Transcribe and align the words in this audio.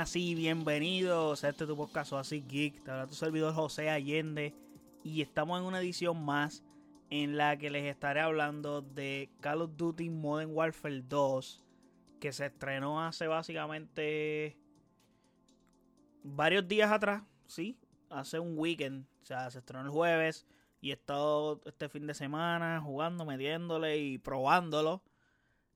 buenas 0.00 0.16
y 0.16 0.34
bienvenidos 0.34 1.44
a 1.44 1.50
este 1.50 1.66
tu 1.66 1.76
podcast 1.76 2.14
así 2.14 2.42
geek. 2.48 2.82
Te 2.82 2.90
habla 2.90 3.06
tu 3.06 3.14
servidor 3.14 3.52
José 3.52 3.90
Allende. 3.90 4.54
Y 5.04 5.20
estamos 5.20 5.60
en 5.60 5.66
una 5.66 5.78
edición 5.80 6.24
más 6.24 6.64
en 7.10 7.36
la 7.36 7.58
que 7.58 7.68
les 7.68 7.84
estaré 7.84 8.20
hablando 8.20 8.80
de 8.80 9.28
Call 9.40 9.60
of 9.60 9.76
Duty 9.76 10.08
Modern 10.08 10.52
Warfare 10.54 11.02
2 11.02 11.66
que 12.18 12.32
se 12.32 12.46
estrenó 12.46 13.04
hace 13.04 13.26
básicamente 13.26 14.56
varios 16.22 16.66
días 16.66 16.90
atrás, 16.90 17.22
sí, 17.46 17.78
hace 18.08 18.38
un 18.38 18.56
weekend, 18.56 19.06
o 19.20 19.26
sea, 19.26 19.50
se 19.50 19.58
estrenó 19.58 19.84
el 19.84 19.90
jueves 19.90 20.46
y 20.80 20.92
he 20.92 20.94
estado 20.94 21.60
este 21.66 21.90
fin 21.90 22.06
de 22.06 22.14
semana 22.14 22.80
jugando, 22.80 23.26
metiéndole 23.26 23.98
y 23.98 24.16
probándolo. 24.16 25.02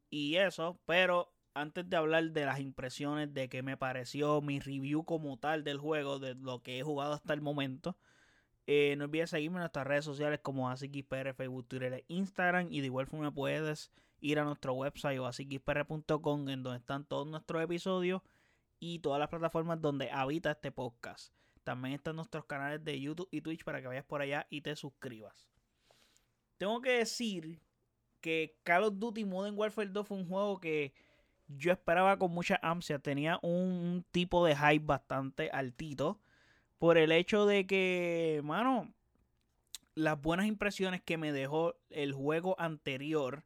Y 0.08 0.36
eso, 0.36 0.80
pero 0.86 1.33
antes 1.54 1.88
de 1.88 1.96
hablar 1.96 2.30
de 2.32 2.44
las 2.44 2.60
impresiones, 2.60 3.32
de 3.32 3.48
qué 3.48 3.62
me 3.62 3.76
pareció, 3.76 4.40
mi 4.40 4.60
review 4.60 5.04
como 5.04 5.38
tal 5.38 5.64
del 5.64 5.78
juego, 5.78 6.18
de 6.18 6.34
lo 6.34 6.62
que 6.62 6.78
he 6.78 6.82
jugado 6.82 7.14
hasta 7.14 7.32
el 7.32 7.40
momento, 7.40 7.96
eh, 8.66 8.94
no 8.96 9.04
olvides 9.04 9.30
seguirme 9.30 9.56
en 9.56 9.60
nuestras 9.60 9.86
redes 9.86 10.04
sociales 10.04 10.40
como 10.42 10.70
AsiKisPR, 10.70 11.34
Facebook, 11.34 11.68
Twitter 11.68 11.92
e 11.92 12.04
Instagram. 12.08 12.68
Y 12.70 12.80
de 12.80 12.86
igual 12.86 13.06
forma 13.06 13.32
puedes 13.32 13.92
ir 14.20 14.38
a 14.38 14.44
nuestro 14.44 14.72
website 14.72 15.18
o 15.18 15.26
asikispr.com 15.26 16.48
en 16.48 16.62
donde 16.62 16.78
están 16.78 17.04
todos 17.04 17.26
nuestros 17.26 17.62
episodios 17.62 18.22
y 18.80 19.00
todas 19.00 19.18
las 19.20 19.28
plataformas 19.28 19.80
donde 19.80 20.10
habita 20.10 20.52
este 20.52 20.72
podcast. 20.72 21.32
También 21.62 21.94
están 21.94 22.16
nuestros 22.16 22.44
canales 22.46 22.84
de 22.84 23.00
YouTube 23.00 23.28
y 23.30 23.40
Twitch 23.40 23.64
para 23.64 23.80
que 23.80 23.88
vayas 23.88 24.04
por 24.04 24.20
allá 24.20 24.46
y 24.50 24.60
te 24.60 24.76
suscribas. 24.76 25.48
Tengo 26.58 26.80
que 26.80 26.92
decir 26.92 27.60
que 28.20 28.58
Call 28.62 28.84
of 28.84 28.98
Duty 28.98 29.24
Modern 29.24 29.58
Warfare 29.58 29.88
2 29.88 30.06
fue 30.06 30.16
un 30.16 30.28
juego 30.28 30.58
que 30.58 30.94
yo 31.48 31.72
esperaba 31.72 32.18
con 32.18 32.32
mucha 32.32 32.58
ansia. 32.62 32.98
Tenía 32.98 33.38
un, 33.42 34.04
tipo 34.10 34.44
de 34.44 34.56
hype 34.56 34.84
bastante 34.84 35.50
altito. 35.50 36.20
Por 36.78 36.98
el 36.98 37.12
hecho 37.12 37.46
de 37.46 37.66
que, 37.66 38.40
mano, 38.44 38.92
las 39.94 40.20
buenas 40.20 40.46
impresiones 40.46 41.02
que 41.02 41.16
me 41.16 41.32
dejó 41.32 41.74
el 41.90 42.12
juego 42.12 42.56
anterior, 42.58 43.44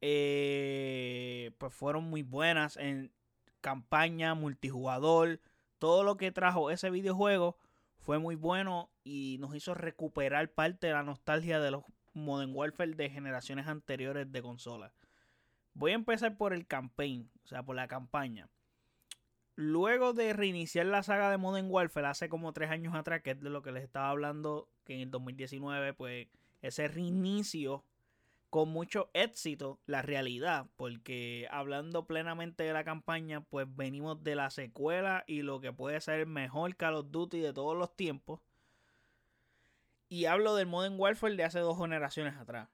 eh, 0.00 1.52
pues 1.58 1.72
fueron 1.74 2.04
muy 2.04 2.22
buenas 2.22 2.76
en 2.76 3.12
campaña, 3.60 4.34
multijugador, 4.34 5.40
todo 5.78 6.04
lo 6.04 6.16
que 6.16 6.30
trajo 6.30 6.70
ese 6.70 6.90
videojuego 6.90 7.58
fue 7.98 8.18
muy 8.18 8.36
bueno 8.36 8.90
y 9.02 9.38
nos 9.40 9.54
hizo 9.54 9.74
recuperar 9.74 10.52
parte 10.52 10.86
de 10.86 10.92
la 10.92 11.02
nostalgia 11.02 11.58
de 11.58 11.72
los 11.72 11.82
Modern 12.14 12.54
Warfare 12.54 12.94
de 12.94 13.10
generaciones 13.10 13.66
anteriores 13.66 14.30
de 14.30 14.42
consolas. 14.42 14.92
Voy 15.76 15.92
a 15.92 15.94
empezar 15.96 16.38
por 16.38 16.54
el 16.54 16.66
campaign, 16.66 17.30
o 17.44 17.48
sea, 17.48 17.62
por 17.62 17.76
la 17.76 17.86
campaña. 17.86 18.48
Luego 19.56 20.14
de 20.14 20.32
reiniciar 20.32 20.86
la 20.86 21.02
saga 21.02 21.30
de 21.30 21.36
Modern 21.36 21.70
Warfare 21.70 22.06
hace 22.06 22.30
como 22.30 22.54
tres 22.54 22.70
años 22.70 22.94
atrás, 22.94 23.20
que 23.20 23.32
es 23.32 23.40
de 23.40 23.50
lo 23.50 23.60
que 23.60 23.72
les 23.72 23.84
estaba 23.84 24.08
hablando, 24.08 24.70
que 24.84 24.94
en 24.94 25.00
el 25.00 25.10
2019, 25.10 25.92
pues 25.92 26.28
ese 26.62 26.88
reinicio 26.88 27.84
con 28.48 28.70
mucho 28.70 29.10
éxito, 29.12 29.78
la 29.84 30.00
realidad, 30.00 30.66
porque 30.76 31.46
hablando 31.50 32.06
plenamente 32.06 32.64
de 32.64 32.72
la 32.72 32.84
campaña, 32.84 33.42
pues 33.42 33.66
venimos 33.76 34.24
de 34.24 34.34
la 34.34 34.48
secuela 34.48 35.24
y 35.26 35.42
lo 35.42 35.60
que 35.60 35.74
puede 35.74 36.00
ser 36.00 36.20
el 36.20 36.26
mejor 36.26 36.74
Call 36.76 36.94
of 36.94 37.10
Duty 37.10 37.40
de 37.40 37.52
todos 37.52 37.76
los 37.76 37.94
tiempos. 37.94 38.40
Y 40.08 40.24
hablo 40.24 40.54
del 40.54 40.68
Modern 40.68 40.98
Warfare 40.98 41.36
de 41.36 41.44
hace 41.44 41.58
dos 41.58 41.76
generaciones 41.76 42.34
atrás 42.36 42.70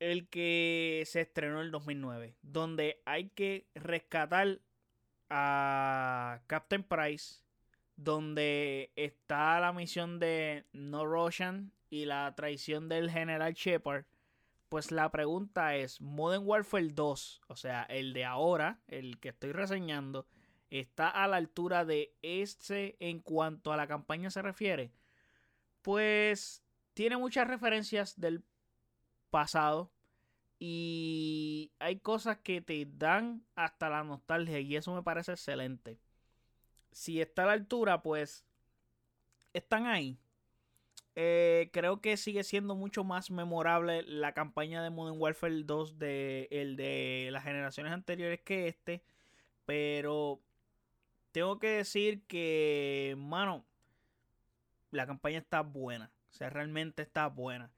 el 0.00 0.28
que 0.28 1.04
se 1.06 1.20
estrenó 1.20 1.60
en 1.60 1.66
el 1.66 1.70
2009, 1.70 2.34
donde 2.42 3.00
hay 3.04 3.28
que 3.28 3.68
rescatar 3.74 4.60
a 5.28 6.40
Captain 6.46 6.82
Price, 6.82 7.42
donde 7.96 8.90
está 8.96 9.60
la 9.60 9.72
misión 9.72 10.18
de 10.18 10.64
No 10.72 11.06
Russian 11.06 11.72
y 11.90 12.06
la 12.06 12.34
traición 12.34 12.88
del 12.88 13.10
General 13.10 13.52
Shepard. 13.52 14.06
Pues 14.70 14.90
la 14.90 15.10
pregunta 15.10 15.76
es, 15.76 16.00
Modern 16.00 16.46
Warfare 16.46 16.88
2, 16.88 17.42
o 17.48 17.56
sea, 17.56 17.82
el 17.82 18.12
de 18.12 18.24
ahora, 18.24 18.80
el 18.88 19.18
que 19.18 19.30
estoy 19.30 19.52
reseñando, 19.52 20.26
¿está 20.70 21.08
a 21.08 21.28
la 21.28 21.36
altura 21.36 21.84
de 21.84 22.14
este 22.22 22.96
en 23.00 23.18
cuanto 23.20 23.72
a 23.72 23.76
la 23.76 23.86
campaña 23.86 24.30
se 24.30 24.42
refiere? 24.42 24.92
Pues 25.82 26.62
tiene 26.94 27.16
muchas 27.16 27.48
referencias 27.48 28.18
del 28.18 28.42
pasado. 29.30 29.92
Y 30.58 31.72
hay 31.78 32.00
cosas 32.00 32.38
que 32.38 32.60
te 32.60 32.86
dan 32.86 33.44
hasta 33.54 33.88
la 33.88 34.04
nostalgia 34.04 34.60
y 34.60 34.76
eso 34.76 34.94
me 34.94 35.02
parece 35.02 35.32
excelente. 35.32 35.98
Si 36.92 37.20
está 37.20 37.44
a 37.44 37.46
la 37.46 37.52
altura, 37.52 38.02
pues 38.02 38.44
están 39.54 39.86
ahí. 39.86 40.18
Eh, 41.16 41.70
creo 41.72 42.00
que 42.00 42.16
sigue 42.16 42.44
siendo 42.44 42.74
mucho 42.74 43.04
más 43.04 43.30
memorable 43.30 44.02
la 44.02 44.32
campaña 44.32 44.82
de 44.82 44.90
Modern 44.90 45.20
Warfare 45.20 45.64
2 45.64 45.98
de 45.98 46.48
el 46.50 46.76
de 46.76 47.28
las 47.32 47.44
generaciones 47.44 47.92
anteriores 47.92 48.40
que 48.40 48.68
este. 48.68 49.02
Pero 49.64 50.40
tengo 51.32 51.58
que 51.58 51.68
decir 51.68 52.26
que, 52.26 53.14
mano, 53.18 53.64
la 54.90 55.06
campaña 55.06 55.38
está 55.38 55.62
buena. 55.62 56.12
O 56.30 56.34
sea, 56.34 56.50
realmente 56.50 57.02
está 57.02 57.26
buena. 57.28 57.70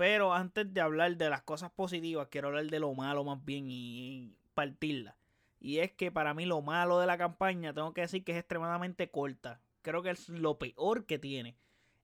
Pero 0.00 0.32
antes 0.32 0.72
de 0.72 0.80
hablar 0.80 1.14
de 1.18 1.28
las 1.28 1.42
cosas 1.42 1.70
positivas, 1.72 2.28
quiero 2.30 2.48
hablar 2.48 2.64
de 2.64 2.80
lo 2.80 2.94
malo 2.94 3.22
más 3.22 3.44
bien 3.44 3.66
y, 3.68 4.34
partirla. 4.54 5.14
Y 5.60 5.80
es 5.80 5.92
que 5.92 6.10
para 6.10 6.32
mí 6.32 6.46
lo 6.46 6.62
malo 6.62 6.98
de 6.98 7.06
la 7.06 7.18
campaña, 7.18 7.74
tengo 7.74 7.92
que 7.92 8.00
decir 8.00 8.24
que 8.24 8.32
es 8.32 8.38
extremadamente 8.38 9.10
corta. 9.10 9.60
Creo 9.82 10.02
que 10.02 10.08
es 10.08 10.30
lo 10.30 10.58
peor 10.58 11.04
que 11.04 11.18
tiene. 11.18 11.54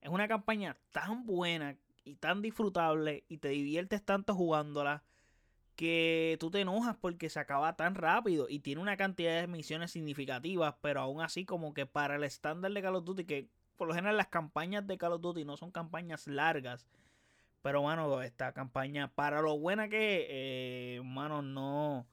Es 0.02 0.10
una 0.10 0.28
campaña 0.28 0.76
tan 0.90 1.24
buena 1.24 1.78
y 2.04 2.16
tan 2.16 2.42
disfrutable 2.42 3.24
y 3.28 3.38
te 3.38 3.48
diviertes 3.48 4.04
tanto 4.04 4.34
jugándola 4.34 5.02
que 5.74 6.36
tú 6.38 6.50
te 6.50 6.60
enojas 6.60 6.98
porque 7.00 7.30
se 7.30 7.40
acaba 7.40 7.76
tan 7.76 7.94
rápido 7.94 8.46
y 8.50 8.58
tiene 8.58 8.82
una 8.82 8.98
cantidad 8.98 9.40
de 9.40 9.46
misiones 9.46 9.92
significativas, 9.92 10.74
pero 10.82 11.00
aún 11.00 11.22
así 11.22 11.46
como 11.46 11.72
que 11.72 11.86
para 11.86 12.16
el 12.16 12.24
estándar 12.24 12.72
de 12.72 12.82
Call 12.82 12.96
of 12.96 13.06
Duty, 13.06 13.24
que 13.24 13.48
por 13.78 13.88
lo 13.88 13.94
general 13.94 14.18
las 14.18 14.28
campañas 14.28 14.86
de 14.86 14.98
Call 14.98 15.14
of 15.14 15.22
Duty 15.22 15.46
no 15.46 15.56
son 15.56 15.70
campañas 15.70 16.26
largas, 16.26 16.86
pero, 17.66 17.82
mano, 17.82 18.22
esta 18.22 18.52
campaña, 18.52 19.12
para 19.12 19.42
lo 19.42 19.58
buena 19.58 19.88
que, 19.88 20.28
eh, 20.30 21.00
mano, 21.02 21.42
no, 21.42 22.06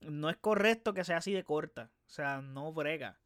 no 0.00 0.30
es 0.30 0.38
correcto 0.38 0.94
que 0.94 1.04
sea 1.04 1.18
así 1.18 1.34
de 1.34 1.44
corta. 1.44 1.90
O 2.06 2.08
sea, 2.08 2.40
no 2.40 2.72
brega. 2.72 3.20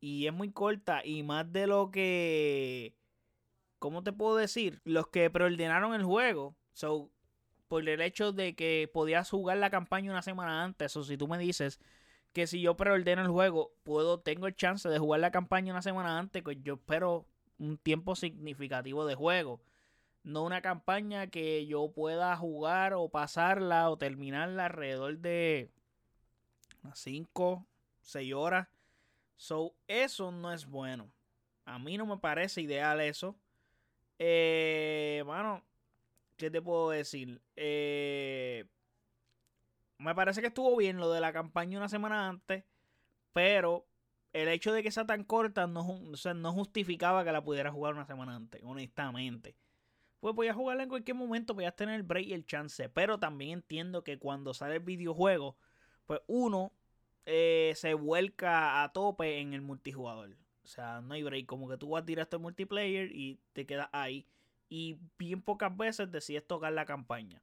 Y 0.00 0.26
es 0.26 0.34
muy 0.34 0.52
corta 0.52 1.00
y 1.02 1.22
más 1.22 1.50
de 1.50 1.66
lo 1.66 1.90
que, 1.90 2.94
¿cómo 3.78 4.02
te 4.02 4.12
puedo 4.12 4.36
decir? 4.36 4.82
Los 4.84 5.08
que 5.08 5.30
preordenaron 5.30 5.94
el 5.94 6.04
juego, 6.04 6.54
so, 6.74 7.10
por 7.68 7.88
el 7.88 8.02
hecho 8.02 8.32
de 8.32 8.54
que 8.54 8.90
podías 8.92 9.30
jugar 9.30 9.56
la 9.56 9.70
campaña 9.70 10.10
una 10.10 10.20
semana 10.20 10.62
antes, 10.62 10.94
o 10.94 11.04
si 11.04 11.16
tú 11.16 11.26
me 11.26 11.38
dices 11.38 11.80
que 12.34 12.46
si 12.46 12.60
yo 12.60 12.76
preordeno 12.76 13.22
el 13.22 13.28
juego, 13.28 13.72
puedo, 13.82 14.20
tengo 14.20 14.46
el 14.46 14.54
chance 14.54 14.90
de 14.90 14.98
jugar 14.98 15.20
la 15.20 15.30
campaña 15.30 15.72
una 15.72 15.80
semana 15.80 16.18
antes, 16.18 16.42
pues 16.42 16.58
yo 16.62 16.74
espero 16.74 17.24
un 17.58 17.78
tiempo 17.78 18.14
significativo 18.14 19.06
de 19.06 19.14
juego 19.14 19.62
no 20.26 20.42
una 20.42 20.60
campaña 20.60 21.28
que 21.28 21.66
yo 21.66 21.92
pueda 21.92 22.36
jugar 22.36 22.94
o 22.94 23.08
pasarla 23.08 23.88
o 23.88 23.96
terminarla 23.96 24.66
alrededor 24.66 25.18
de 25.18 25.70
5, 26.92 27.64
6 28.00 28.34
horas. 28.34 28.66
So, 29.36 29.76
eso 29.86 30.32
no 30.32 30.52
es 30.52 30.66
bueno. 30.66 31.12
A 31.64 31.78
mí 31.78 31.96
no 31.96 32.06
me 32.06 32.18
parece 32.18 32.60
ideal 32.60 33.00
eso. 33.00 33.36
Eh, 34.18 35.22
bueno, 35.24 35.62
¿qué 36.36 36.50
te 36.50 36.60
puedo 36.60 36.90
decir? 36.90 37.40
Eh, 37.54 38.64
me 39.98 40.12
parece 40.16 40.40
que 40.40 40.48
estuvo 40.48 40.76
bien 40.76 40.96
lo 40.96 41.12
de 41.12 41.20
la 41.20 41.32
campaña 41.32 41.78
una 41.78 41.88
semana 41.88 42.28
antes, 42.28 42.64
pero 43.32 43.86
el 44.32 44.48
hecho 44.48 44.72
de 44.72 44.82
que 44.82 44.90
sea 44.90 45.06
tan 45.06 45.22
corta 45.22 45.68
no, 45.68 46.00
no 46.34 46.52
justificaba 46.52 47.22
que 47.22 47.30
la 47.30 47.44
pudiera 47.44 47.70
jugar 47.70 47.94
una 47.94 48.06
semana 48.06 48.34
antes, 48.34 48.60
honestamente 48.64 49.54
pues 50.20 50.34
voy 50.34 50.48
a 50.48 50.54
jugarla 50.54 50.84
en 50.84 50.88
cualquier 50.88 51.16
momento, 51.16 51.54
voy 51.54 51.64
a 51.64 51.72
tener 51.72 51.94
el 51.94 52.02
break 52.02 52.26
y 52.26 52.32
el 52.32 52.46
chance. 52.46 52.88
Pero 52.88 53.18
también 53.18 53.50
entiendo 53.52 54.02
que 54.02 54.18
cuando 54.18 54.54
sale 54.54 54.76
el 54.76 54.82
videojuego, 54.82 55.56
pues 56.06 56.20
uno 56.26 56.72
eh, 57.26 57.72
se 57.76 57.94
vuelca 57.94 58.82
a 58.82 58.92
tope 58.92 59.40
en 59.40 59.52
el 59.52 59.60
multijugador. 59.62 60.36
O 60.64 60.68
sea, 60.68 61.00
no 61.00 61.14
hay 61.14 61.22
break. 61.22 61.46
Como 61.46 61.68
que 61.68 61.76
tú 61.76 61.90
vas 61.90 62.04
directo 62.04 62.36
al 62.36 62.42
multiplayer 62.42 63.10
y 63.12 63.38
te 63.52 63.66
quedas 63.66 63.88
ahí. 63.92 64.26
Y 64.68 64.98
bien 65.18 65.42
pocas 65.42 65.76
veces 65.76 66.10
decides 66.10 66.46
tocar 66.46 66.72
la 66.72 66.86
campaña. 66.86 67.42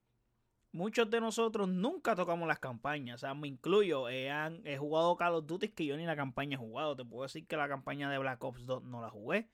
Muchos 0.73 1.09
de 1.09 1.21
nosotros 1.21 1.69
nunca 1.69 2.15
tocamos 2.15 2.47
las 2.47 2.59
campañas. 2.59 3.15
O 3.15 3.19
sea, 3.19 3.33
me 3.33 3.47
incluyo. 3.47 4.09
He, 4.09 4.29
he 4.65 4.77
jugado 4.77 5.15
Call 5.15 5.35
of 5.35 5.45
Duty 5.45 5.69
que 5.69 5.85
yo 5.85 5.95
ni 5.95 6.05
la 6.05 6.15
campaña 6.15 6.55
he 6.55 6.57
jugado. 6.57 6.95
Te 6.95 7.05
puedo 7.05 7.23
decir 7.23 7.45
que 7.45 7.55
la 7.55 7.67
campaña 7.67 8.09
de 8.09 8.17
Black 8.17 8.43
Ops 8.43 8.65
2 8.65 8.83
no 8.83 9.01
la 9.01 9.09
jugué. 9.09 9.47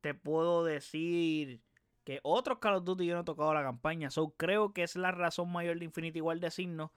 Te 0.00 0.14
puedo 0.14 0.64
decir 0.64 1.60
que 2.06 2.20
otros 2.22 2.60
Call 2.60 2.76
of 2.76 2.84
Duty 2.84 3.04
yo 3.04 3.14
no 3.16 3.22
he 3.22 3.24
tocado 3.24 3.52
la 3.52 3.64
campaña. 3.64 4.10
So 4.10 4.30
creo 4.36 4.72
que 4.72 4.84
es 4.84 4.94
la 4.96 5.10
razón 5.10 5.50
mayor 5.50 5.78
de 5.78 5.84
Infinity 5.86 6.20
War 6.22 6.38
decirnos 6.38 6.90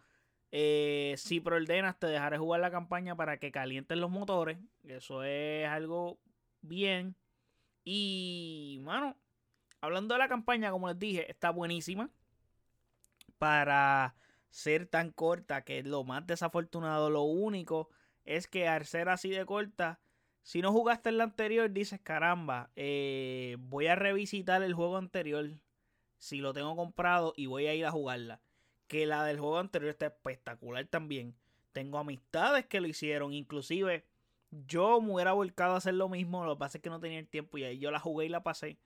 Eh, 0.51 1.15
si 1.17 1.39
preordenas, 1.39 1.97
te 1.99 2.07
dejaré 2.07 2.37
jugar 2.37 2.61
la 2.61 2.71
campaña 2.71 3.15
para 3.15 3.37
que 3.37 3.51
calienten 3.51 3.99
los 4.01 4.09
motores. 4.09 4.57
Eso 4.83 5.23
es 5.23 5.67
algo 5.67 6.19
bien. 6.61 7.15
Y, 7.83 8.79
mano, 8.83 9.15
hablando 9.81 10.15
de 10.15 10.19
la 10.19 10.27
campaña, 10.27 10.71
como 10.71 10.87
les 10.87 10.97
dije, 10.99 11.29
está 11.29 11.51
buenísima. 11.51 12.09
Para 13.37 14.15
ser 14.49 14.87
tan 14.87 15.11
corta, 15.11 15.63
que 15.63 15.79
es 15.79 15.85
lo 15.85 16.03
más 16.03 16.25
desafortunado, 16.27 17.09
lo 17.09 17.23
único 17.23 17.89
es 18.25 18.47
que 18.47 18.67
al 18.67 18.85
ser 18.85 19.09
así 19.09 19.29
de 19.29 19.45
corta, 19.45 19.99
si 20.49 20.63
no 20.63 20.71
jugaste 20.71 21.09
en 21.09 21.19
la 21.19 21.25
anterior, 21.25 21.69
dices, 21.71 22.01
caramba, 22.01 22.71
eh, 22.75 23.57
voy 23.59 23.85
a 23.85 23.93
revisitar 23.93 24.63
el 24.63 24.73
juego 24.73 24.97
anterior, 24.97 25.47
si 26.17 26.37
lo 26.37 26.53
tengo 26.53 26.75
comprado, 26.75 27.35
y 27.37 27.45
voy 27.45 27.67
a 27.67 27.75
ir 27.75 27.85
a 27.85 27.91
jugarla. 27.91 28.41
Que 28.87 29.05
la 29.05 29.23
del 29.25 29.39
juego 29.39 29.59
anterior 29.59 29.91
está 29.91 30.07
espectacular 30.07 30.83
también. 30.87 31.35
Tengo 31.71 31.99
amistades 31.99 32.65
que 32.65 32.81
lo 32.81 32.87
hicieron, 32.87 33.31
inclusive 33.31 34.07
yo 34.49 34.99
me 35.01 35.13
hubiera 35.13 35.33
volcado 35.33 35.75
a 35.75 35.77
hacer 35.77 35.93
lo 35.93 36.09
mismo, 36.09 36.43
lo 36.43 36.55
que 36.55 36.59
pasa 36.61 36.79
es 36.79 36.81
que 36.81 36.89
no 36.89 36.99
tenía 36.99 37.19
el 37.19 37.27
tiempo 37.27 37.59
y 37.59 37.65
ahí 37.65 37.77
yo 37.77 37.91
la 37.91 37.99
jugué 37.99 38.25
y 38.25 38.29
la 38.29 38.41
pasé. 38.41 38.79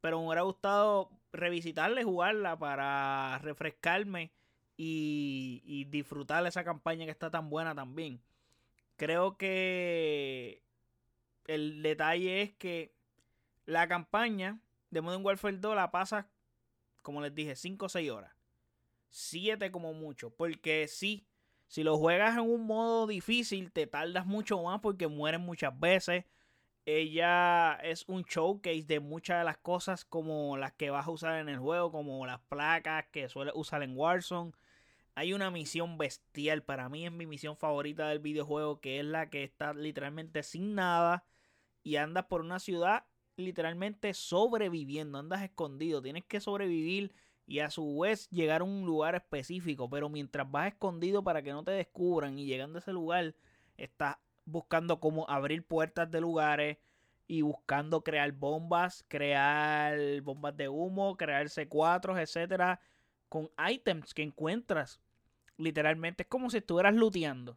Pero 0.00 0.20
me 0.20 0.28
hubiera 0.28 0.42
gustado 0.44 1.10
revisitarla 1.30 2.00
y 2.00 2.04
jugarla 2.04 2.58
para 2.58 3.38
refrescarme 3.42 4.32
y, 4.78 5.60
y 5.66 5.84
disfrutar 5.84 6.46
esa 6.46 6.64
campaña 6.64 7.04
que 7.04 7.10
está 7.10 7.30
tan 7.30 7.50
buena 7.50 7.74
también. 7.74 8.18
Creo 8.96 9.36
que 9.36 10.64
el 11.46 11.82
detalle 11.82 12.42
es 12.42 12.52
que 12.54 12.94
la 13.66 13.88
campaña 13.88 14.60
de 14.90 15.00
Modern 15.00 15.24
Warfare 15.24 15.58
2 15.58 15.74
la 15.74 15.90
pasa, 15.90 16.28
como 17.02 17.20
les 17.20 17.34
dije, 17.34 17.56
5 17.56 17.86
o 17.86 17.88
6 17.88 18.10
horas. 18.10 18.32
7 19.10 19.70
como 19.70 19.92
mucho. 19.92 20.30
Porque 20.30 20.86
sí, 20.88 21.26
si 21.68 21.82
lo 21.82 21.98
juegas 21.98 22.34
en 22.34 22.42
un 22.42 22.66
modo 22.66 23.06
difícil, 23.06 23.72
te 23.72 23.86
tardas 23.86 24.26
mucho 24.26 24.62
más 24.62 24.80
porque 24.80 25.08
mueren 25.08 25.40
muchas 25.40 25.78
veces. 25.78 26.24
Ella 26.84 27.74
es 27.82 28.04
un 28.06 28.22
showcase 28.22 28.84
de 28.84 29.00
muchas 29.00 29.38
de 29.38 29.44
las 29.44 29.58
cosas 29.58 30.04
como 30.04 30.56
las 30.56 30.72
que 30.72 30.90
vas 30.90 31.06
a 31.06 31.10
usar 31.10 31.40
en 31.40 31.48
el 31.48 31.58
juego, 31.58 31.90
como 31.90 32.24
las 32.26 32.40
placas 32.42 33.06
que 33.10 33.28
suele 33.28 33.50
usar 33.54 33.82
en 33.82 33.96
Warzone. 33.96 34.52
Hay 35.16 35.32
una 35.32 35.50
misión 35.50 35.98
bestial, 35.98 36.62
para 36.62 36.88
mí 36.88 37.06
es 37.06 37.10
mi 37.10 37.26
misión 37.26 37.56
favorita 37.56 38.08
del 38.08 38.20
videojuego, 38.20 38.80
que 38.80 39.00
es 39.00 39.04
la 39.04 39.30
que 39.30 39.42
está 39.42 39.72
literalmente 39.72 40.42
sin 40.44 40.74
nada 40.74 41.24
y 41.86 41.98
andas 41.98 42.24
por 42.24 42.40
una 42.40 42.58
ciudad 42.58 43.04
literalmente 43.36 44.12
sobreviviendo, 44.12 45.18
andas 45.18 45.44
escondido, 45.44 46.02
tienes 46.02 46.24
que 46.24 46.40
sobrevivir 46.40 47.14
y 47.46 47.60
a 47.60 47.70
su 47.70 48.00
vez 48.00 48.28
llegar 48.30 48.62
a 48.62 48.64
un 48.64 48.84
lugar 48.84 49.14
específico, 49.14 49.88
pero 49.88 50.08
mientras 50.08 50.50
vas 50.50 50.66
escondido 50.66 51.22
para 51.22 51.42
que 51.42 51.52
no 51.52 51.62
te 51.62 51.70
descubran 51.70 52.40
y 52.40 52.44
llegando 52.44 52.78
a 52.78 52.80
ese 52.80 52.92
lugar, 52.92 53.36
estás 53.76 54.16
buscando 54.44 54.98
cómo 54.98 55.30
abrir 55.30 55.64
puertas 55.64 56.10
de 56.10 56.20
lugares 56.20 56.78
y 57.28 57.42
buscando 57.42 58.02
crear 58.02 58.32
bombas, 58.32 59.04
crear 59.06 59.96
bombas 60.22 60.56
de 60.56 60.68
humo, 60.68 61.16
crear 61.16 61.46
C4, 61.46 62.20
etcétera, 62.20 62.80
con 63.28 63.48
items 63.70 64.12
que 64.12 64.24
encuentras. 64.24 65.00
Literalmente 65.56 66.24
es 66.24 66.28
como 66.28 66.50
si 66.50 66.56
estuvieras 66.56 66.96
looteando. 66.96 67.56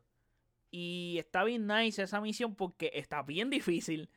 Y 0.70 1.16
está 1.18 1.44
bien 1.44 1.66
nice 1.66 2.04
esa 2.04 2.22
misión 2.22 2.54
porque 2.54 2.92
está 2.94 3.24
bien 3.24 3.50
difícil 3.50 4.08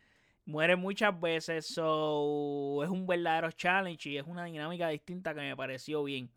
muere 0.45 0.77
muchas 0.77 1.19
veces. 1.21 1.67
So, 1.67 2.83
es 2.83 2.91
un 2.91 3.07
verdadero 3.07 3.51
challenge 3.53 4.11
y 4.11 4.19
es 4.19 4.27
una 4.27 4.45
dinámica 4.45 4.89
distinta 4.89 5.35
que 5.35 5.41
me 5.41 5.57
pareció 5.57 6.05
bien. 6.05 6.31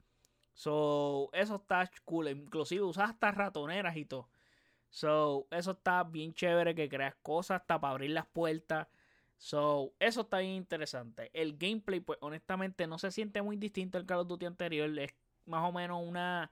So, 0.53 1.29
eso 1.33 1.55
está 1.57 1.89
cool. 2.05 2.29
Inclusive 2.29 2.83
usas 2.83 3.09
hasta 3.11 3.31
ratoneras 3.31 3.95
y 3.97 4.05
todo. 4.05 4.29
So, 4.89 5.47
eso 5.51 5.71
está 5.71 6.03
bien 6.03 6.33
chévere 6.33 6.73
que 6.73 6.87
creas 6.87 7.15
cosas 7.21 7.61
hasta 7.61 7.79
para 7.79 7.91
abrir 7.91 8.11
las 8.11 8.25
puertas. 8.27 8.87
So, 9.37 9.93
eso 9.99 10.21
está 10.21 10.39
bien 10.39 10.53
interesante. 10.53 11.29
El 11.33 11.57
gameplay, 11.57 11.99
pues 11.99 12.17
honestamente 12.21 12.87
no 12.87 12.97
se 12.97 13.11
siente 13.11 13.41
muy 13.41 13.57
distinto 13.57 13.97
al 13.97 14.05
Call 14.05 14.19
of 14.19 14.27
Duty 14.27 14.45
anterior. 14.45 14.97
Es 14.97 15.13
más 15.45 15.67
o 15.67 15.73
menos 15.73 16.01
una 16.01 16.51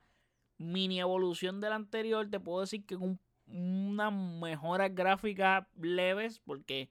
mini 0.58 1.00
evolución 1.00 1.60
del 1.60 1.72
anterior. 1.72 2.28
Te 2.28 2.38
puedo 2.40 2.60
decir 2.60 2.84
que 2.84 2.98
con 2.98 3.18
unas 3.46 4.12
mejoras 4.12 4.94
gráficas 4.94 5.66
leves. 5.80 6.40
Porque 6.40 6.90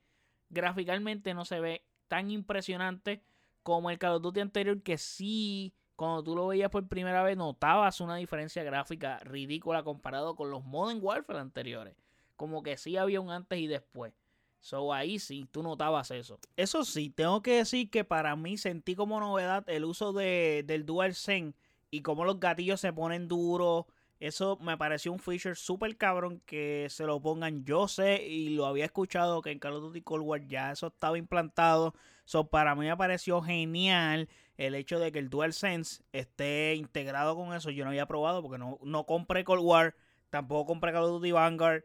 Gráficamente 0.54 1.34
no 1.34 1.46
se 1.46 1.60
ve 1.60 1.86
tan 2.08 2.32
impresionante 2.32 3.24
como 3.64 3.90
el 3.90 3.98
Call 3.98 4.16
of 4.16 4.22
Duty 4.22 4.42
anterior, 4.42 4.82
que 4.82 4.98
sí, 4.98 5.74
cuando 5.96 6.24
tú 6.24 6.36
lo 6.36 6.48
veías 6.48 6.70
por 6.70 6.88
primera 6.88 7.24
vez, 7.24 7.38
notabas 7.38 8.02
una 8.02 8.18
diferencia 8.18 8.64
gráfica 8.64 9.20
ridícula 9.20 9.84
comparado 9.84 10.36
con 10.36 10.52
los 10.52 10.64
Modern 10.64 11.00
Warfare 11.02 11.40
anteriores. 11.40 11.96
Como 12.36 12.62
que 12.62 12.78
sí 12.78 12.98
había 12.98 13.22
un 13.22 13.32
antes 13.32 13.60
y 13.60 13.68
después. 13.68 14.14
So 14.60 14.94
ahí 14.94 15.20
sí, 15.20 15.46
tú 15.52 15.62
notabas 15.62 16.12
eso. 16.12 16.40
Eso 16.56 16.86
sí, 16.86 17.10
tengo 17.10 17.42
que 17.42 17.58
decir 17.58 17.90
que 17.90 18.04
para 18.04 18.36
mí 18.36 18.58
sentí 18.58 18.96
como 18.96 19.20
novedad 19.20 19.64
el 19.68 19.84
uso 19.84 20.14
de, 20.14 20.64
del 20.66 20.86
DualSense 20.86 21.58
y 21.92 22.02
cómo 22.02 22.26
los 22.26 22.40
gatillos 22.40 22.80
se 22.80 22.94
ponen 22.94 23.28
duros 23.28 23.86
eso 24.28 24.58
me 24.62 24.78
pareció 24.78 25.12
un 25.12 25.20
feature 25.20 25.54
súper 25.54 25.98
cabrón 25.98 26.42
que 26.46 26.88
se 26.90 27.04
lo 27.06 27.22
pongan. 27.22 27.66
Yo 27.66 27.90
sé 27.90 28.24
y 28.26 28.56
lo 28.56 28.66
había 28.66 28.86
escuchado 28.86 29.42
que 29.42 29.52
en 29.52 29.60
Call 29.60 29.74
of 29.74 29.82
Duty 29.82 30.02
Cold 30.02 30.24
War 30.24 30.48
ya 30.48 30.72
eso 30.72 30.88
estaba 30.88 31.18
implantado. 31.18 31.94
So, 32.24 32.50
para 32.50 32.74
mí 32.74 32.86
me 32.86 32.96
pareció 32.96 33.42
genial 33.42 34.30
el 34.56 34.76
hecho 34.76 34.98
de 34.98 35.12
que 35.12 35.20
el 35.20 35.30
DualSense 35.30 36.04
esté 36.14 36.76
integrado 36.76 37.36
con 37.36 37.54
eso. 37.54 37.70
Yo 37.70 37.84
no 37.84 37.90
había 37.90 38.06
probado 38.06 38.42
porque 38.42 38.58
no, 38.58 38.80
no 38.82 39.06
compré 39.06 39.44
Cold 39.44 39.62
War, 39.62 39.94
tampoco 40.30 40.68
compré 40.68 40.94
Call 40.94 41.04
of 41.04 41.12
Duty 41.12 41.34
Vanguard. 41.34 41.84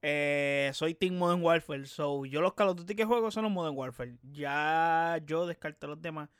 Eh, 0.00 0.70
soy 0.72 0.94
Team 0.94 1.18
Modern 1.18 1.42
Warfare. 1.42 1.84
So, 1.84 2.24
yo 2.24 2.40
los 2.40 2.54
Call 2.54 2.68
of 2.68 2.76
Duty 2.76 2.94
que 2.94 3.04
juego 3.04 3.30
son 3.30 3.42
los 3.42 3.52
Modern 3.52 3.76
Warfare. 3.76 4.16
Ya 4.32 5.20
yo 5.26 5.46
descarté 5.46 5.86
los 5.86 6.00
demás. 6.00 6.30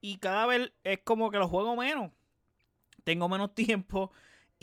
Y 0.00 0.18
cada 0.18 0.46
vez 0.46 0.72
es 0.82 0.98
como 1.04 1.30
que 1.30 1.38
los 1.38 1.48
juego 1.48 1.76
menos. 1.76 2.10
Tengo 3.04 3.28
menos 3.28 3.54
tiempo. 3.54 4.10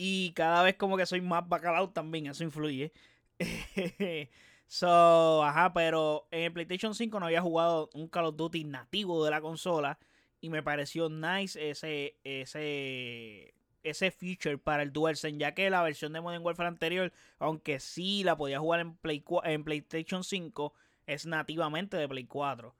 Y 0.02 0.32
cada 0.32 0.62
vez 0.62 0.76
como 0.76 0.96
que 0.96 1.04
soy 1.04 1.20
más 1.20 1.46
bacalao 1.46 1.90
también, 1.90 2.26
eso 2.26 2.42
influye. 2.42 2.90
so, 4.66 5.44
ajá, 5.44 5.74
pero 5.74 6.26
en 6.30 6.54
PlayStation 6.54 6.94
5 6.94 7.20
no 7.20 7.26
había 7.26 7.42
jugado 7.42 7.90
un 7.92 8.08
Call 8.08 8.24
of 8.24 8.36
Duty 8.36 8.64
nativo 8.64 9.22
de 9.22 9.30
la 9.30 9.42
consola. 9.42 9.98
Y 10.40 10.48
me 10.48 10.62
pareció 10.62 11.10
nice 11.10 11.68
ese, 11.68 12.16
ese, 12.24 13.52
ese 13.82 14.10
feature 14.10 14.56
para 14.56 14.82
el 14.84 14.90
DualSense, 14.90 15.36
ya 15.36 15.52
que 15.52 15.68
la 15.68 15.82
versión 15.82 16.14
de 16.14 16.22
Modern 16.22 16.42
Warfare 16.46 16.68
anterior, 16.68 17.12
aunque 17.38 17.78
sí 17.78 18.24
la 18.24 18.38
podía 18.38 18.58
jugar 18.58 18.80
en, 18.80 18.96
Play, 18.96 19.22
en 19.44 19.64
PlayStation 19.64 20.24
5, 20.24 20.72
es 21.06 21.26
nativamente 21.26 21.98
de 21.98 22.08
Play 22.08 22.24
4. 22.24 22.74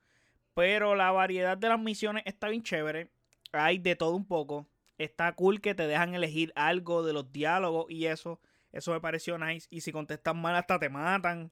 Pero 0.54 0.94
la 0.94 1.10
variedad 1.12 1.58
de 1.58 1.68
las 1.68 1.78
misiones 1.78 2.22
está 2.24 2.48
bien 2.48 2.62
chévere. 2.62 3.10
Hay 3.52 3.76
de 3.76 3.94
todo 3.94 4.16
un 4.16 4.24
poco 4.24 4.66
está 5.04 5.32
cool 5.34 5.62
que 5.62 5.74
te 5.74 5.86
dejan 5.86 6.14
elegir 6.14 6.52
algo 6.54 7.02
de 7.02 7.14
los 7.14 7.32
diálogos 7.32 7.86
y 7.88 8.06
eso. 8.06 8.38
Eso 8.70 8.92
me 8.92 9.00
pareció 9.00 9.38
nice. 9.38 9.66
Y 9.70 9.80
si 9.80 9.92
contestas 9.92 10.36
mal, 10.36 10.54
hasta 10.54 10.78
te 10.78 10.90
matan. 10.90 11.50